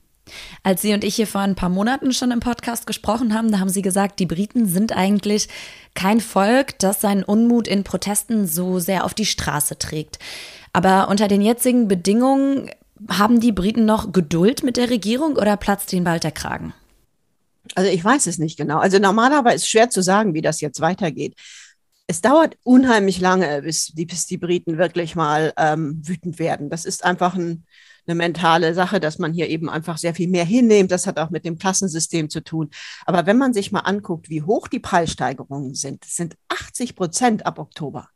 [0.62, 3.58] Als Sie und ich hier vor ein paar Monaten schon im Podcast gesprochen haben, da
[3.58, 5.48] haben Sie gesagt, die Briten sind eigentlich
[5.94, 10.18] kein Volk, das seinen Unmut in Protesten so sehr auf die Straße trägt.
[10.72, 12.70] Aber unter den jetzigen Bedingungen
[13.08, 16.72] haben die Briten noch Geduld mit der Regierung oder platzt ihnen bald der Kragen?
[17.74, 18.78] Also ich weiß es nicht genau.
[18.78, 21.34] Also normalerweise ist es schwer zu sagen, wie das jetzt weitergeht.
[22.06, 26.68] Es dauert unheimlich lange, bis die, bis die Briten wirklich mal ähm, wütend werden.
[26.68, 27.64] Das ist einfach ein,
[28.06, 30.90] eine mentale Sache, dass man hier eben einfach sehr viel mehr hinnimmt.
[30.90, 32.68] Das hat auch mit dem Klassensystem zu tun.
[33.06, 37.46] Aber wenn man sich mal anguckt, wie hoch die Preissteigerungen sind, das sind 80 Prozent
[37.46, 38.10] ab Oktober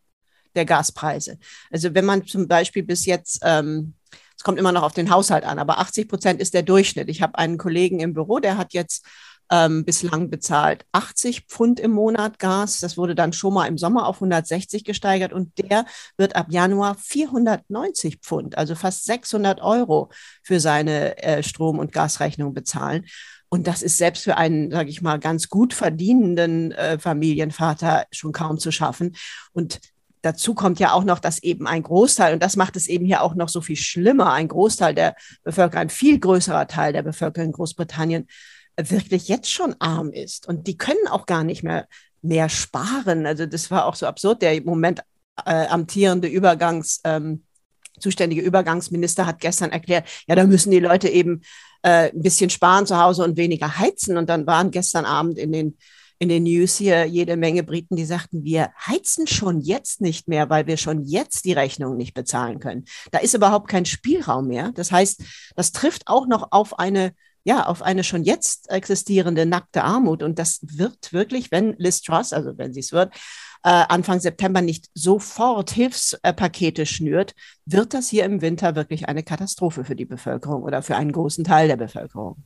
[0.54, 1.38] der Gaspreise.
[1.70, 3.94] Also wenn man zum Beispiel bis jetzt ähm,
[4.38, 7.08] es kommt immer noch auf den Haushalt an, aber 80 Prozent ist der Durchschnitt.
[7.08, 9.04] Ich habe einen Kollegen im Büro, der hat jetzt
[9.50, 12.80] ähm, bislang bezahlt 80 Pfund im Monat Gas.
[12.80, 15.84] Das wurde dann schon mal im Sommer auf 160 gesteigert und der
[16.16, 20.10] wird ab Januar 490 Pfund, also fast 600 Euro
[20.42, 23.06] für seine äh, Strom- und Gasrechnung bezahlen.
[23.48, 28.32] Und das ist selbst für einen, sage ich mal, ganz gut verdienenden äh, Familienvater schon
[28.32, 29.16] kaum zu schaffen.
[29.52, 29.80] Und
[30.22, 33.22] dazu kommt ja auch noch, dass eben ein Großteil, und das macht es eben hier
[33.22, 37.46] auch noch so viel schlimmer, ein Großteil der Bevölkerung, ein viel größerer Teil der Bevölkerung
[37.48, 38.26] in Großbritannien
[38.78, 40.48] wirklich jetzt schon arm ist.
[40.48, 41.86] Und die können auch gar nicht mehr
[42.22, 43.26] mehr sparen.
[43.26, 44.42] Also das war auch so absurd.
[44.42, 45.00] Der im Moment
[45.44, 47.44] äh, amtierende Übergangs, ähm,
[48.00, 51.42] zuständige Übergangsminister hat gestern erklärt, ja, da müssen die Leute eben
[51.82, 54.16] äh, ein bisschen sparen zu Hause und weniger heizen.
[54.16, 55.78] Und dann waren gestern Abend in den
[56.20, 60.50] in den News hier jede Menge Briten, die sagten, wir heizen schon jetzt nicht mehr,
[60.50, 62.86] weil wir schon jetzt die Rechnung nicht bezahlen können.
[63.12, 64.72] Da ist überhaupt kein Spielraum mehr.
[64.74, 65.22] Das heißt,
[65.54, 67.12] das trifft auch noch auf eine
[67.44, 70.22] ja, auf eine schon jetzt existierende nackte Armut.
[70.22, 73.14] Und das wird wirklich, wenn Liz Truss, also wenn sie es wird,
[73.64, 77.34] äh, Anfang September nicht sofort Hilfspakete schnürt,
[77.64, 81.44] wird das hier im Winter wirklich eine Katastrophe für die Bevölkerung oder für einen großen
[81.44, 82.36] Teil der Bevölkerung.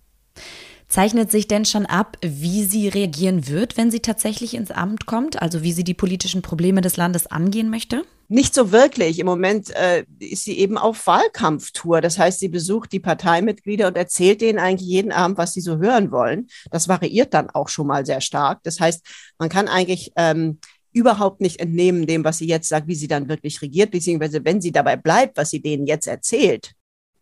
[0.93, 5.40] Zeichnet sich denn schon ab, wie sie reagieren wird, wenn sie tatsächlich ins Amt kommt?
[5.40, 8.05] Also wie sie die politischen Probleme des Landes angehen möchte?
[8.28, 9.18] Nicht so wirklich.
[9.18, 12.03] Im Moment äh, ist sie eben auf Wahlkampftour.
[12.03, 15.78] Das heißt, sie besucht die Parteimitglieder und erzählt denen eigentlich jeden Abend, was sie so
[15.78, 16.49] hören wollen.
[16.70, 18.61] Das variiert dann auch schon mal sehr stark.
[18.62, 19.03] Das heißt,
[19.38, 20.59] man kann eigentlich ähm,
[20.93, 24.61] überhaupt nicht entnehmen dem, was sie jetzt sagt, wie sie dann wirklich regiert, beziehungsweise wenn
[24.61, 26.72] sie dabei bleibt, was sie denen jetzt erzählt,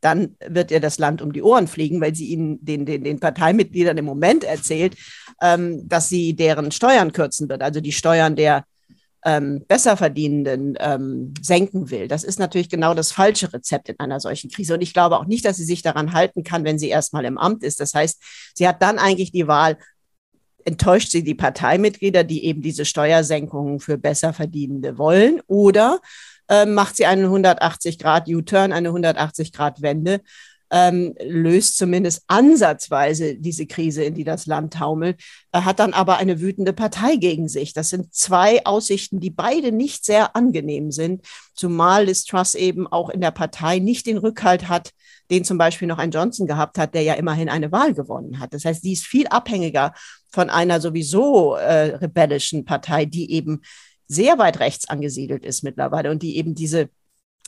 [0.00, 3.20] dann wird ihr das Land um die Ohren fliegen, weil sie ihnen den, den, den
[3.20, 4.96] Parteimitgliedern im Moment erzählt,
[5.42, 8.64] ähm, dass sie deren Steuern kürzen wird, also die Steuern der
[9.24, 12.08] ähm, Besserverdienenden ähm, senken will.
[12.08, 14.74] Das ist natürlich genau das falsche Rezept in einer solchen Krise.
[14.74, 17.36] Und ich glaube auch nicht, dass sie sich daran halten kann, wenn sie erstmal im
[17.36, 17.80] Amt ist.
[17.80, 18.22] Das heißt,
[18.54, 19.76] sie hat dann eigentlich die Wahl,
[20.64, 26.00] enttäuscht sie die Parteimitglieder, die eben diese Steuersenkungen für Besserverdienende wollen, oder
[26.50, 30.20] ähm, macht sie einen 180 Grad U-Turn, eine 180 Grad Wende,
[30.72, 35.20] ähm, löst zumindest ansatzweise diese Krise, in die das Land taumelt,
[35.52, 37.72] äh, hat dann aber eine wütende Partei gegen sich.
[37.72, 41.24] Das sind zwei Aussichten, die beide nicht sehr angenehm sind,
[41.54, 44.90] zumal Liz Truss eben auch in der Partei nicht den Rückhalt hat,
[45.30, 48.54] den zum Beispiel noch ein Johnson gehabt hat, der ja immerhin eine Wahl gewonnen hat.
[48.54, 49.92] Das heißt, die ist viel abhängiger
[50.32, 53.62] von einer sowieso äh, rebellischen Partei, die eben
[54.10, 56.90] sehr weit rechts angesiedelt ist mittlerweile und die eben diese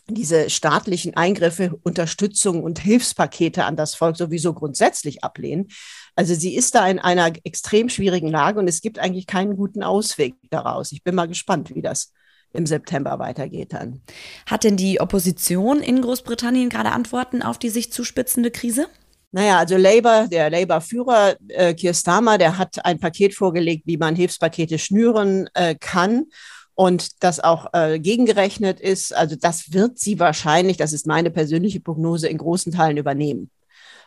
[0.09, 5.69] diese staatlichen Eingriffe, Unterstützung und Hilfspakete an das Volk sowieso grundsätzlich ablehnen.
[6.17, 9.85] Also sie ist da in einer extrem schwierigen Lage und es gibt eigentlich keinen guten
[9.85, 10.91] Ausweg daraus.
[10.91, 12.13] Ich bin mal gespannt, wie das,
[12.53, 14.03] im September weitergeht dann.
[14.47, 18.89] Hat denn die Opposition in Großbritannien gerade Antworten auf die sich zuspitzende Krise?
[19.35, 24.15] Naja, also Labour, der Labour-Führer äh, Keir Starmer, der hat ein Paket vorgelegt, wie man
[24.15, 26.27] Hilfspakete schnüren äh, kann
[26.75, 29.15] und das auch äh, gegengerechnet ist.
[29.15, 33.51] Also das wird sie wahrscheinlich, das ist meine persönliche Prognose, in großen Teilen übernehmen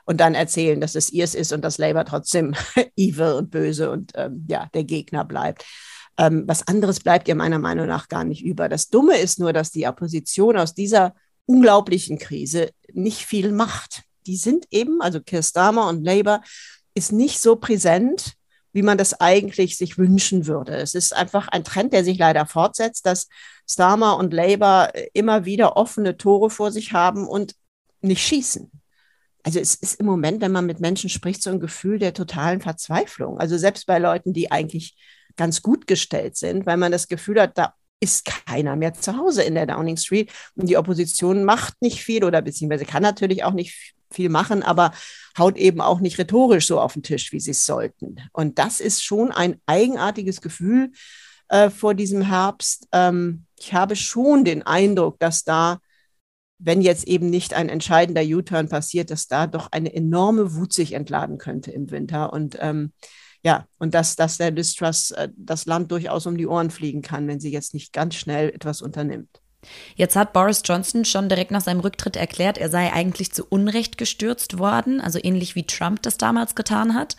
[0.06, 2.54] und dann erzählen, dass es ihrs ist und dass Labour trotzdem
[2.96, 5.66] evil und böse und ähm, ja, der Gegner bleibt.
[6.18, 8.70] Ähm, was anderes bleibt ihr meiner Meinung nach gar nicht über.
[8.70, 11.16] Das Dumme ist nur, dass die Opposition aus dieser
[11.46, 14.04] unglaublichen Krise nicht viel macht.
[14.28, 16.42] Die sind eben, also Keir Starmer und Labour,
[16.94, 18.34] ist nicht so präsent,
[18.74, 20.76] wie man das eigentlich sich wünschen würde.
[20.76, 23.28] Es ist einfach ein Trend, der sich leider fortsetzt, dass
[23.70, 27.56] Starmer und Labour immer wieder offene Tore vor sich haben und
[28.02, 28.70] nicht schießen.
[29.44, 32.62] Also es ist im Moment, wenn man mit Menschen spricht, so ein Gefühl der totalen
[32.62, 33.40] Verzweiflung.
[33.40, 34.98] Also selbst bei Leuten, die eigentlich
[35.38, 39.44] ganz gut gestellt sind, weil man das Gefühl hat, da ist keiner mehr zu Hause
[39.44, 43.54] in der Downing Street und die Opposition macht nicht viel oder beziehungsweise kann natürlich auch
[43.54, 44.92] nicht viel machen, aber
[45.38, 48.16] haut eben auch nicht rhetorisch so auf den Tisch, wie sie es sollten.
[48.32, 50.92] Und das ist schon ein eigenartiges Gefühl
[51.50, 52.88] äh, vor diesem Herbst.
[52.92, 55.80] Ähm, ich habe schon den Eindruck, dass da,
[56.58, 60.94] wenn jetzt eben nicht ein entscheidender U-Turn passiert, dass da doch eine enorme Wut sich
[60.94, 62.32] entladen könnte im Winter.
[62.34, 62.94] Und ähm,
[63.44, 67.28] ja, und dass, dass der Distrust äh, das Land durchaus um die Ohren fliegen kann,
[67.28, 69.42] wenn sie jetzt nicht ganz schnell etwas unternimmt.
[69.96, 73.98] Jetzt hat Boris Johnson schon direkt nach seinem Rücktritt erklärt, er sei eigentlich zu Unrecht
[73.98, 77.16] gestürzt worden, also ähnlich wie Trump das damals getan hat.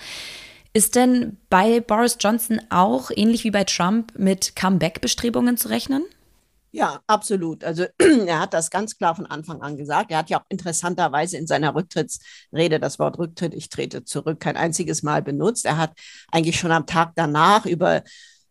[0.72, 6.04] Ist denn bei Boris Johnson auch, ähnlich wie bei Trump, mit Comeback-Bestrebungen zu rechnen?
[6.76, 7.64] Ja, absolut.
[7.64, 7.86] Also
[8.26, 10.10] er hat das ganz klar von Anfang an gesagt.
[10.10, 14.58] Er hat ja auch interessanterweise in seiner Rücktrittsrede das Wort Rücktritt, ich trete zurück, kein
[14.58, 15.64] einziges Mal benutzt.
[15.64, 15.92] Er hat
[16.30, 18.02] eigentlich schon am Tag danach über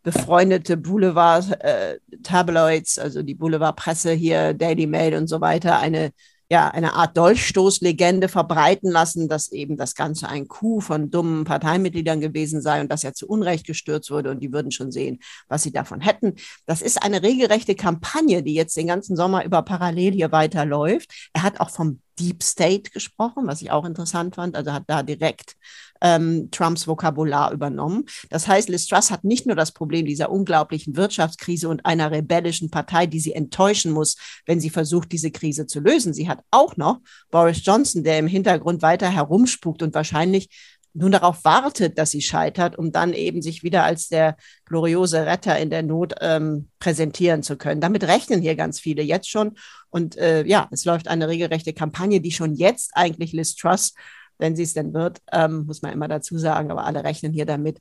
[0.06, 6.12] befreundete Boulevard-Tabloids, äh, also die Boulevardpresse hier, Daily Mail und so weiter, eine
[6.50, 12.22] ja, eine Art Dolchstoßlegende verbreiten lassen, dass eben das Ganze ein Coup von dummen Parteimitgliedern
[12.22, 15.64] gewesen sei und dass er zu Unrecht gestürzt wurde und die würden schon sehen, was
[15.64, 16.36] sie davon hätten.
[16.68, 21.30] Das ist eine regelrechte Kampagne, die jetzt den ganzen Sommer über parallel hier weiterläuft.
[21.34, 24.56] Er hat auch vom Deep State gesprochen, was ich auch interessant fand.
[24.56, 25.56] Also hat da direkt
[26.02, 28.06] ähm, Trumps Vokabular übernommen.
[28.30, 32.70] Das heißt, Liz Truss hat nicht nur das Problem dieser unglaublichen Wirtschaftskrise und einer rebellischen
[32.70, 36.14] Partei, die sie enttäuschen muss, wenn sie versucht, diese Krise zu lösen.
[36.14, 37.00] Sie hat auch noch
[37.32, 40.50] Boris Johnson, der im Hintergrund weiter herumspukt und wahrscheinlich
[40.96, 45.58] nur darauf wartet, dass sie scheitert, um dann eben sich wieder als der gloriose Retter
[45.60, 47.82] in der Not ähm, präsentieren zu können.
[47.82, 49.56] Damit rechnen hier ganz viele jetzt schon.
[49.90, 53.94] Und äh, ja, es läuft eine regelrechte Kampagne, die schon jetzt eigentlich Liz Truss
[54.38, 57.46] wenn sie es denn wird, ähm, muss man immer dazu sagen, aber alle rechnen hier
[57.46, 57.80] damit,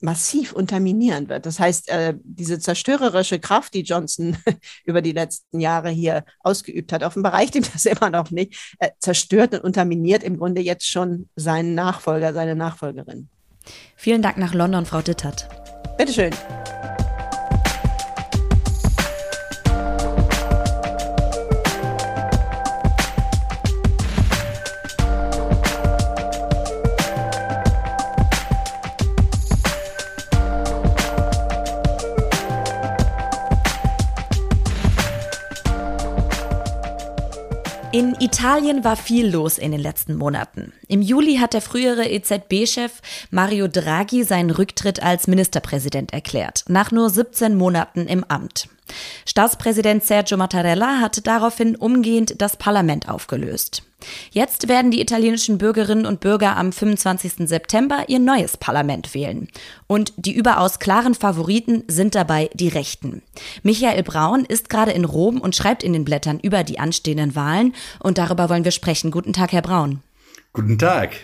[0.00, 1.46] massiv unterminieren wird.
[1.46, 4.36] Das heißt, äh, diese zerstörerische Kraft, die Johnson
[4.84, 8.90] über die letzten Jahre hier ausgeübt hat, offenbar reicht ihm das immer noch nicht, äh,
[9.00, 13.28] zerstört und unterminiert im Grunde jetzt schon seinen Nachfolger, seine Nachfolgerin.
[13.96, 15.48] Vielen Dank nach London, Frau Dittert.
[15.98, 16.32] Bitteschön.
[37.90, 40.74] In Italien war viel los in den letzten Monaten.
[40.88, 47.08] Im Juli hat der frühere EZB-Chef Mario Draghi seinen Rücktritt als Ministerpräsident erklärt, nach nur
[47.08, 48.68] 17 Monaten im Amt.
[49.24, 53.82] Staatspräsident Sergio Mattarella hatte daraufhin umgehend das Parlament aufgelöst.
[54.30, 57.48] Jetzt werden die italienischen Bürgerinnen und Bürger am 25.
[57.48, 59.48] September ihr neues Parlament wählen.
[59.86, 63.22] Und die überaus klaren Favoriten sind dabei die Rechten.
[63.62, 67.74] Michael Braun ist gerade in Rom und schreibt in den Blättern über die anstehenden Wahlen.
[67.98, 69.10] Und darüber wollen wir sprechen.
[69.10, 70.00] Guten Tag, Herr Braun.
[70.52, 71.16] Guten Tag.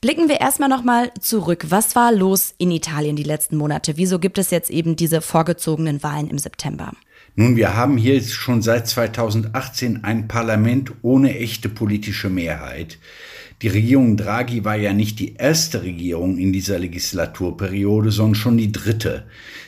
[0.00, 1.66] Blicken wir erstmal nochmal zurück.
[1.68, 3.96] Was war los in Italien die letzten Monate?
[3.96, 6.92] Wieso gibt es jetzt eben diese vorgezogenen Wahlen im September?
[7.36, 12.98] Nun, wir haben hier schon seit 2018 ein Parlament ohne echte politische Mehrheit.
[13.62, 18.72] Die Regierung Draghi war ja nicht die erste Regierung in dieser Legislaturperiode, sondern schon die
[18.72, 19.26] dritte.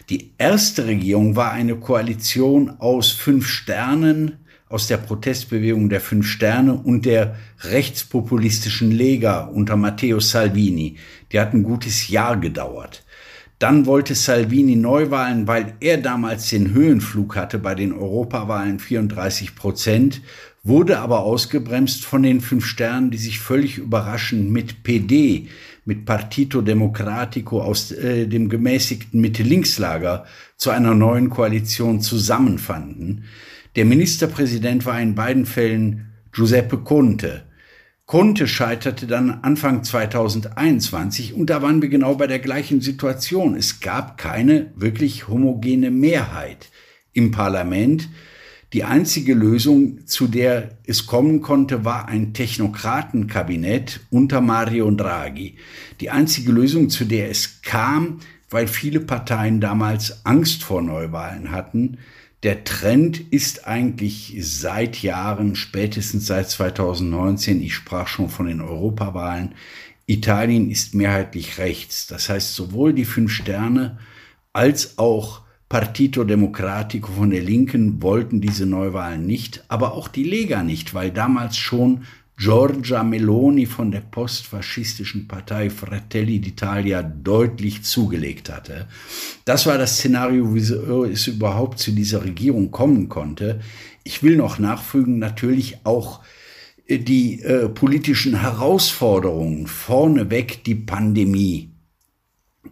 [0.09, 4.39] Die erste Regierung war eine Koalition aus fünf Sternen,
[4.69, 10.97] aus der Protestbewegung der Fünf Sterne und der rechtspopulistischen Lega unter Matteo Salvini.
[11.31, 13.05] Die hat ein gutes Jahr gedauert.
[13.63, 20.21] Dann wollte Salvini Neuwahlen, weil er damals den Höhenflug hatte bei den Europawahlen 34 Prozent,
[20.65, 25.47] wurde aber ausgebremst von den Fünf Sternen, die sich völlig überraschend mit PD,
[25.85, 30.25] mit Partito Democratico aus äh, dem gemäßigten Mitte-Links-Lager
[30.57, 33.27] zu einer neuen Koalition zusammenfanden.
[33.77, 37.45] Der Ministerpräsident war in beiden Fällen Giuseppe Conte.
[38.13, 43.57] Conte scheiterte dann Anfang 2021 und da waren wir genau bei der gleichen Situation.
[43.57, 46.69] Es gab keine wirklich homogene Mehrheit
[47.15, 48.11] im Parlament.
[48.75, 55.57] Die einzige Lösung, zu der es kommen konnte, war ein Technokratenkabinett unter Mario Draghi.
[56.03, 61.97] Die einzige Lösung, zu der es kam, weil viele Parteien damals Angst vor Neuwahlen hatten.
[62.43, 69.55] Der Trend ist eigentlich seit Jahren, spätestens seit 2019, ich sprach schon von den Europawahlen,
[70.07, 72.09] Italien ist mehrheitlich rechts.
[72.09, 73.99] Das heißt, sowohl die Fünf Sterne
[74.53, 80.63] als auch Partito Democratico von der Linken wollten diese Neuwahlen nicht, aber auch die Lega
[80.63, 82.05] nicht, weil damals schon
[82.37, 88.89] Giorgia Meloni von der postfaschistischen Partei Fratelli d'Italia deutlich zugelegt hatte.
[89.45, 93.61] Das war das Szenario, wie es überhaupt zu dieser Regierung kommen konnte.
[94.03, 96.21] Ich will noch nachfügen, natürlich auch
[96.87, 101.71] äh, die äh, politischen Herausforderungen, vorneweg die Pandemie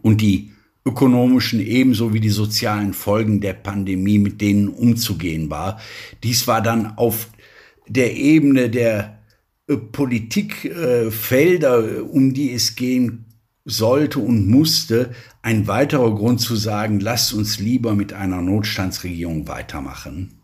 [0.01, 0.51] und die
[0.85, 5.79] ökonomischen ebenso wie die sozialen Folgen der Pandemie, mit denen umzugehen war.
[6.23, 7.27] Dies war dann auf
[7.87, 9.20] der Ebene der
[9.77, 13.25] Politikfelder, äh, um die es gehen
[13.65, 15.11] sollte und musste,
[15.41, 20.37] ein weiterer Grund zu sagen, lasst uns lieber mit einer Notstandsregierung weitermachen.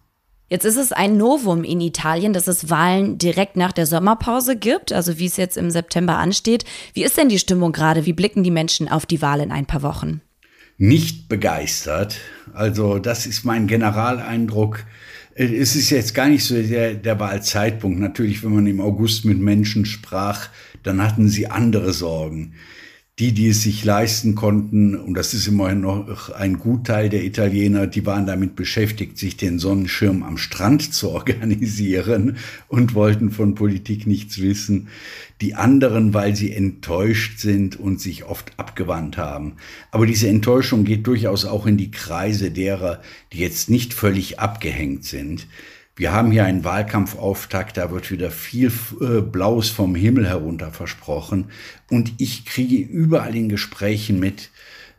[0.49, 4.93] Jetzt ist es ein Novum in Italien, dass es Wahlen direkt nach der Sommerpause gibt,
[4.93, 6.63] also wie es jetzt im September ansteht.
[6.93, 8.05] Wie ist denn die Stimmung gerade?
[8.05, 10.21] Wie blicken die Menschen auf die Wahl in ein paar Wochen?
[10.77, 12.19] nicht begeistert.
[12.53, 14.85] Also das ist mein Generaleindruck.
[15.39, 17.99] Es ist jetzt gar nicht so der, der Wahlzeitpunkt.
[17.99, 20.49] Natürlich, wenn man im August mit Menschen sprach,
[20.81, 22.53] dann hatten sie andere Sorgen
[23.19, 27.87] die, die es sich leisten konnten, und das ist immerhin noch ein Gutteil der Italiener,
[27.87, 32.37] die waren damit beschäftigt, sich den Sonnenschirm am Strand zu organisieren
[32.67, 34.89] und wollten von Politik nichts wissen.
[35.41, 39.53] Die anderen, weil sie enttäuscht sind und sich oft abgewandt haben.
[39.91, 43.01] Aber diese Enttäuschung geht durchaus auch in die Kreise derer,
[43.33, 45.47] die jetzt nicht völlig abgehängt sind.
[45.97, 48.71] Wir haben hier einen Wahlkampfauftakt, da wird wieder viel
[49.01, 51.45] äh, Blaues vom Himmel herunter versprochen.
[51.89, 54.51] Und ich kriege überall in Gesprächen mit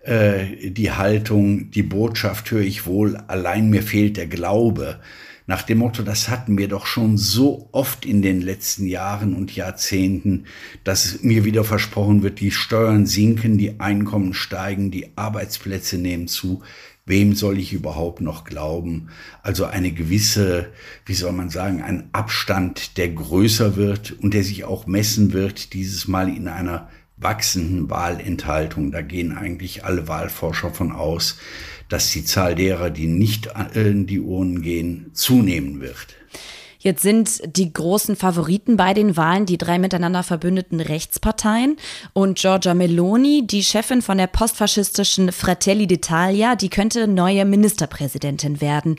[0.02, 4.98] äh, die Haltung, die Botschaft höre ich wohl, allein mir fehlt der Glaube.
[5.46, 9.54] Nach dem Motto, das hatten wir doch schon so oft in den letzten Jahren und
[9.54, 10.46] Jahrzehnten,
[10.82, 16.62] dass mir wieder versprochen wird, die Steuern sinken, die Einkommen steigen, die Arbeitsplätze nehmen zu
[17.08, 19.08] wem soll ich überhaupt noch glauben?
[19.42, 20.68] Also eine gewisse,
[21.06, 25.72] wie soll man sagen, ein Abstand, der größer wird und der sich auch messen wird,
[25.72, 28.92] dieses Mal in einer wachsenden Wahlenthaltung.
[28.92, 31.38] Da gehen eigentlich alle Wahlforscher von aus,
[31.88, 36.17] dass die Zahl derer, die nicht in die Urnen gehen, zunehmen wird.
[36.88, 41.76] Jetzt sind die großen Favoriten bei den Wahlen die drei miteinander verbündeten Rechtsparteien
[42.14, 48.96] und Giorgia Meloni, die Chefin von der postfaschistischen Fratelli d'Italia, die könnte neue Ministerpräsidentin werden.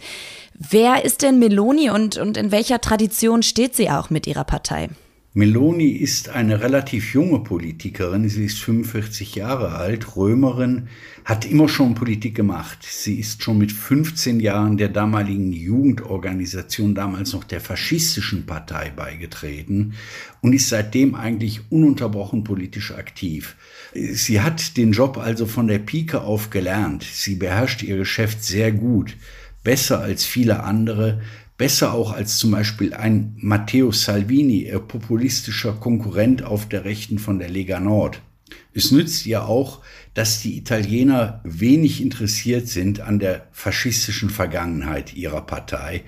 [0.54, 4.90] Wer ist denn Meloni und, und in welcher Tradition steht sie auch mit ihrer Partei?
[5.36, 8.28] Meloni ist eine relativ junge Politikerin.
[8.28, 10.88] Sie ist 45 Jahre alt, Römerin,
[11.24, 12.80] hat immer schon Politik gemacht.
[12.82, 19.94] Sie ist schon mit 15 Jahren der damaligen Jugendorganisation, damals noch der faschistischen Partei beigetreten
[20.42, 23.56] und ist seitdem eigentlich ununterbrochen politisch aktiv.
[23.94, 27.04] Sie hat den Job also von der Pike auf gelernt.
[27.04, 29.16] Sie beherrscht ihr Geschäft sehr gut,
[29.64, 31.22] besser als viele andere,
[31.60, 37.38] besser auch als zum Beispiel ein Matteo Salvini, ihr populistischer Konkurrent auf der Rechten von
[37.38, 38.22] der Lega Nord.
[38.74, 39.82] Es nützt ihr auch,
[40.14, 46.03] dass die Italiener wenig interessiert sind an der faschistischen Vergangenheit ihrer Partei.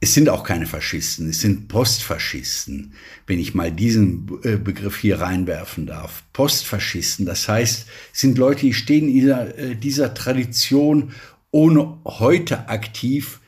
[0.00, 2.94] Es sind auch keine Faschisten, es sind Postfaschisten,
[3.26, 6.24] wenn ich mal diesen äh, Begriff hier reinwerfen darf.
[6.32, 11.12] Postfaschisten, das heißt, sind Leute, die stehen dieser, äh, dieser Tradition,
[11.50, 13.39] ohne heute aktiv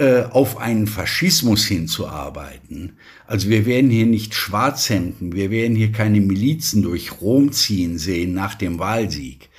[0.00, 2.92] äh, auf einen Faschismus hinzuarbeiten.
[3.26, 8.32] Also wir werden hier nicht Schwarzhemden, wir werden hier keine Milizen durch Rom ziehen sehen
[8.32, 9.50] nach dem Wahlsieg.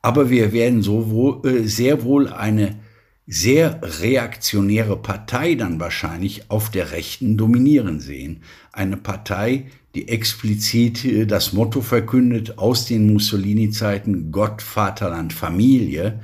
[0.00, 2.76] Aber wir werden so wohl, äh, sehr wohl eine
[3.26, 8.42] sehr reaktionäre Partei dann wahrscheinlich auf der Rechten dominieren sehen.
[8.72, 16.20] Eine Partei, die explizit äh, das Motto verkündet aus den Mussolini-Zeiten Gott, Vaterland, Familie,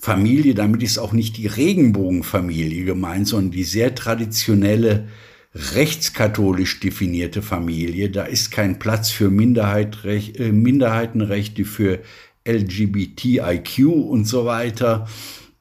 [0.00, 5.08] Familie, damit ist auch nicht die Regenbogenfamilie gemeint, sondern die sehr traditionelle
[5.54, 8.08] rechtskatholisch definierte Familie.
[8.08, 12.00] Da ist kein Platz für Minderheitrecht, äh, Minderheitenrechte, für
[12.48, 15.06] LGBTIQ und so weiter.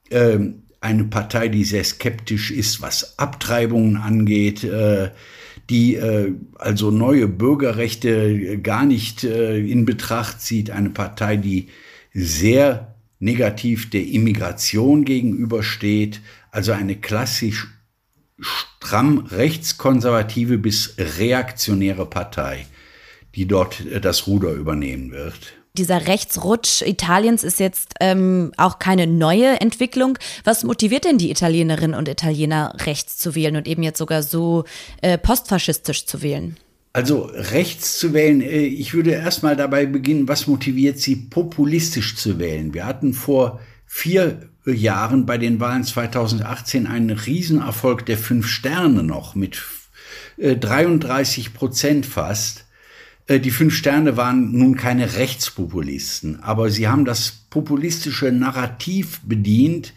[0.10, 5.10] Ähm, eine Partei, die sehr skeptisch ist, was Abtreibungen angeht, äh,
[5.70, 10.72] die äh, also neue Bürgerrechte gar nicht äh, in Betracht zieht.
[10.72, 11.68] Eine Partei, die
[12.14, 12.89] sehr
[13.20, 16.22] negativ der Immigration gegenübersteht.
[16.52, 17.68] Also eine klassisch
[18.40, 22.66] stramm rechtskonservative bis reaktionäre Partei,
[23.36, 25.54] die dort äh, das Ruder übernehmen wird.
[25.78, 30.18] Dieser Rechtsrutsch Italiens ist jetzt ähm, auch keine neue Entwicklung.
[30.44, 34.64] Was motiviert denn die Italienerinnen und Italiener, rechts zu wählen und eben jetzt sogar so
[35.02, 36.58] äh, postfaschistisch zu wählen?
[36.92, 42.40] Also rechts zu wählen, äh, ich würde erstmal dabei beginnen, was motiviert sie, populistisch zu
[42.40, 42.74] wählen.
[42.74, 49.36] Wir hatten vor vier Jahren bei den Wahlen 2018 einen Riesenerfolg der Fünf Sterne noch
[49.36, 49.62] mit
[50.38, 52.66] 33 äh, Prozent fast.
[53.28, 59.94] Äh, die Fünf Sterne waren nun keine Rechtspopulisten, aber sie haben das populistische Narrativ bedient.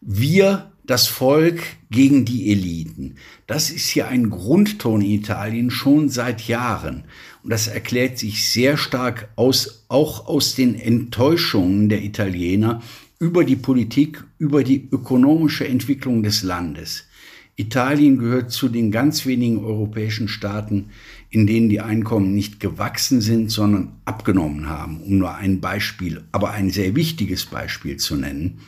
[0.00, 3.14] Wir, das Volk gegen die Eliten.
[3.46, 7.04] Das ist hier ein Grundton in Italien schon seit Jahren.
[7.42, 12.82] Und das erklärt sich sehr stark aus, auch aus den Enttäuschungen der Italiener
[13.20, 17.06] über die Politik, über die ökonomische Entwicklung des Landes.
[17.54, 20.86] Italien gehört zu den ganz wenigen europäischen Staaten,
[21.30, 26.52] in denen die Einkommen nicht gewachsen sind, sondern abgenommen haben, um nur ein Beispiel, aber
[26.52, 28.60] ein sehr wichtiges Beispiel zu nennen.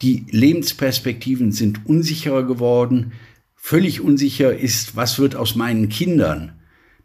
[0.00, 3.12] Die Lebensperspektiven sind unsicherer geworden.
[3.56, 6.52] Völlig unsicher ist, was wird aus meinen Kindern.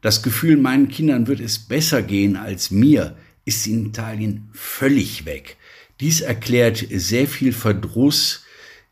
[0.01, 3.15] Das Gefühl, meinen Kindern wird es besser gehen als mir,
[3.45, 5.57] ist in Italien völlig weg.
[6.01, 8.43] Dies erklärt sehr viel Verdruss,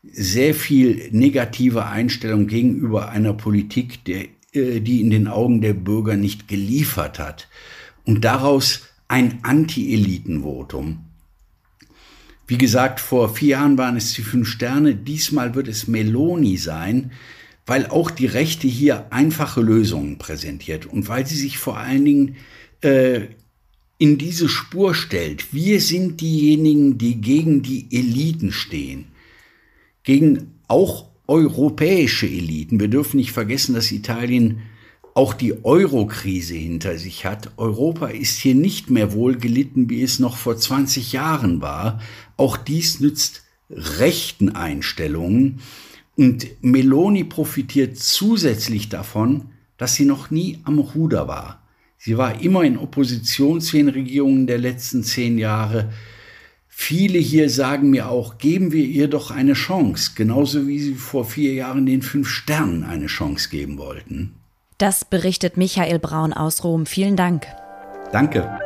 [0.02, 6.16] sehr viel negative Einstellung gegenüber einer Politik, der, äh, die in den Augen der Bürger
[6.16, 7.48] nicht geliefert hat.
[8.04, 11.04] Und daraus ein Anti-Eliten-Votum.
[12.52, 17.10] Wie gesagt, vor vier Jahren waren es die fünf Sterne, diesmal wird es Meloni sein,
[17.64, 22.36] weil auch die Rechte hier einfache Lösungen präsentiert und weil sie sich vor allen Dingen
[22.82, 23.22] äh,
[23.96, 25.54] in diese Spur stellt.
[25.54, 29.06] Wir sind diejenigen, die gegen die Eliten stehen,
[30.02, 32.78] gegen auch europäische Eliten.
[32.78, 34.60] Wir dürfen nicht vergessen, dass Italien
[35.14, 37.50] auch die Euro-Krise hinter sich hat.
[37.56, 42.00] Europa ist hier nicht mehr wohl gelitten, wie es noch vor 20 Jahren war.
[42.36, 45.60] Auch dies nützt rechten Einstellungen.
[46.16, 51.62] Und Meloni profitiert zusätzlich davon, dass sie noch nie am Ruder war.
[51.98, 55.92] Sie war immer in Opposition zu den Regierungen der letzten zehn Jahre.
[56.68, 61.24] Viele hier sagen mir auch, geben wir ihr doch eine Chance, genauso wie sie vor
[61.24, 64.34] vier Jahren den Fünf Sternen eine Chance geben wollten.
[64.82, 66.86] Das berichtet Michael Braun aus Rom.
[66.86, 67.46] Vielen Dank.
[68.10, 68.58] Danke.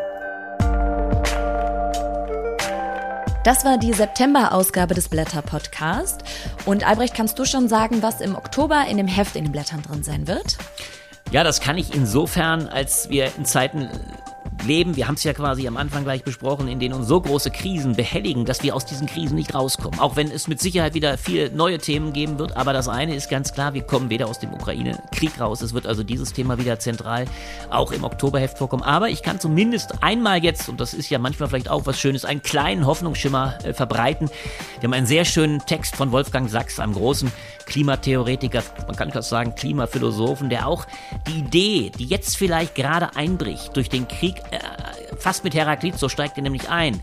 [3.44, 6.24] Das war die September-Ausgabe des Blätter-Podcast.
[6.64, 9.82] Und Albrecht, kannst du schon sagen, was im Oktober in dem Heft in den Blättern
[9.82, 10.56] drin sein wird?
[11.32, 13.90] Ja, das kann ich insofern, als wir in Zeiten
[14.66, 17.50] leben, wir haben es ja quasi am Anfang gleich besprochen, in denen uns so große
[17.50, 19.98] Krisen behelligen, dass wir aus diesen Krisen nicht rauskommen.
[20.00, 23.30] Auch wenn es mit Sicherheit wieder viele neue Themen geben wird, aber das eine ist
[23.30, 25.62] ganz klar, wir kommen weder aus dem Ukraine-Krieg raus.
[25.62, 27.26] Es wird also dieses Thema wieder zentral
[27.70, 28.82] auch im Oktoberheft vorkommen.
[28.82, 32.24] Aber ich kann zumindest einmal jetzt, und das ist ja manchmal vielleicht auch was Schönes,
[32.24, 34.28] einen kleinen Hoffnungsschimmer äh, verbreiten.
[34.80, 37.32] Wir haben einen sehr schönen Text von Wolfgang Sachs, einem großen
[37.66, 40.86] Klimatheoretiker, man kann fast sagen Klimaphilosophen, der auch
[41.28, 44.58] die Idee, die jetzt vielleicht gerade einbricht durch den Krieg, äh,
[45.18, 47.02] fast mit Heraklit, so steigt er nämlich ein.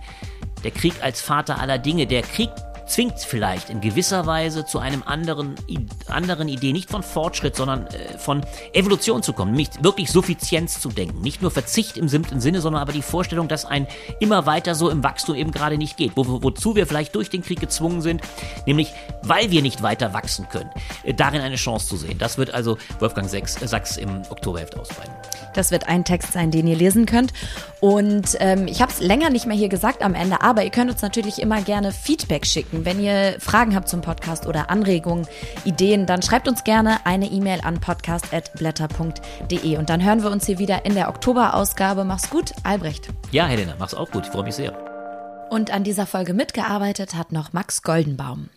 [0.64, 2.50] Der Krieg als Vater aller Dinge, der Krieg
[2.86, 5.56] zwingt vielleicht in gewisser Weise zu einem anderen,
[6.08, 10.90] anderen Idee, nicht von Fortschritt, sondern äh, von Evolution zu kommen, nämlich wirklich Suffizienz zu
[10.90, 11.22] denken.
[11.22, 13.88] Nicht nur Verzicht im siebten Sinne, sondern aber die Vorstellung, dass ein
[14.20, 16.12] immer weiter so im Wachstum eben gerade nicht geht.
[16.16, 18.22] Wo, wozu wir vielleicht durch den Krieg gezwungen sind,
[18.66, 20.70] nämlich weil wir nicht weiter wachsen können,
[21.04, 22.18] äh, darin eine Chance zu sehen.
[22.18, 25.14] Das wird also Wolfgang Sachs, äh, Sachs im Oktoberheft ausbreiten.
[25.54, 27.32] Das wird ein Text sein, den ihr lesen könnt.
[27.80, 30.90] Und ähm, ich habe es länger nicht mehr hier gesagt am Ende, aber ihr könnt
[30.90, 32.86] uns natürlich immer gerne Feedback schicken.
[32.86, 35.28] Wenn ihr Fragen habt zum Podcast oder Anregungen,
[35.66, 39.78] Ideen, dann schreibt uns gerne eine E-Mail an podcast.blätter.de.
[39.78, 42.04] Und dann hören wir uns hier wieder in der Oktoberausgabe.
[42.04, 43.10] Mach's gut, Albrecht.
[43.32, 44.26] Ja, Helena, mach's auch gut.
[44.26, 44.74] Ich freue mich sehr.
[45.50, 48.50] Und an dieser Folge mitgearbeitet hat noch Max Goldenbaum.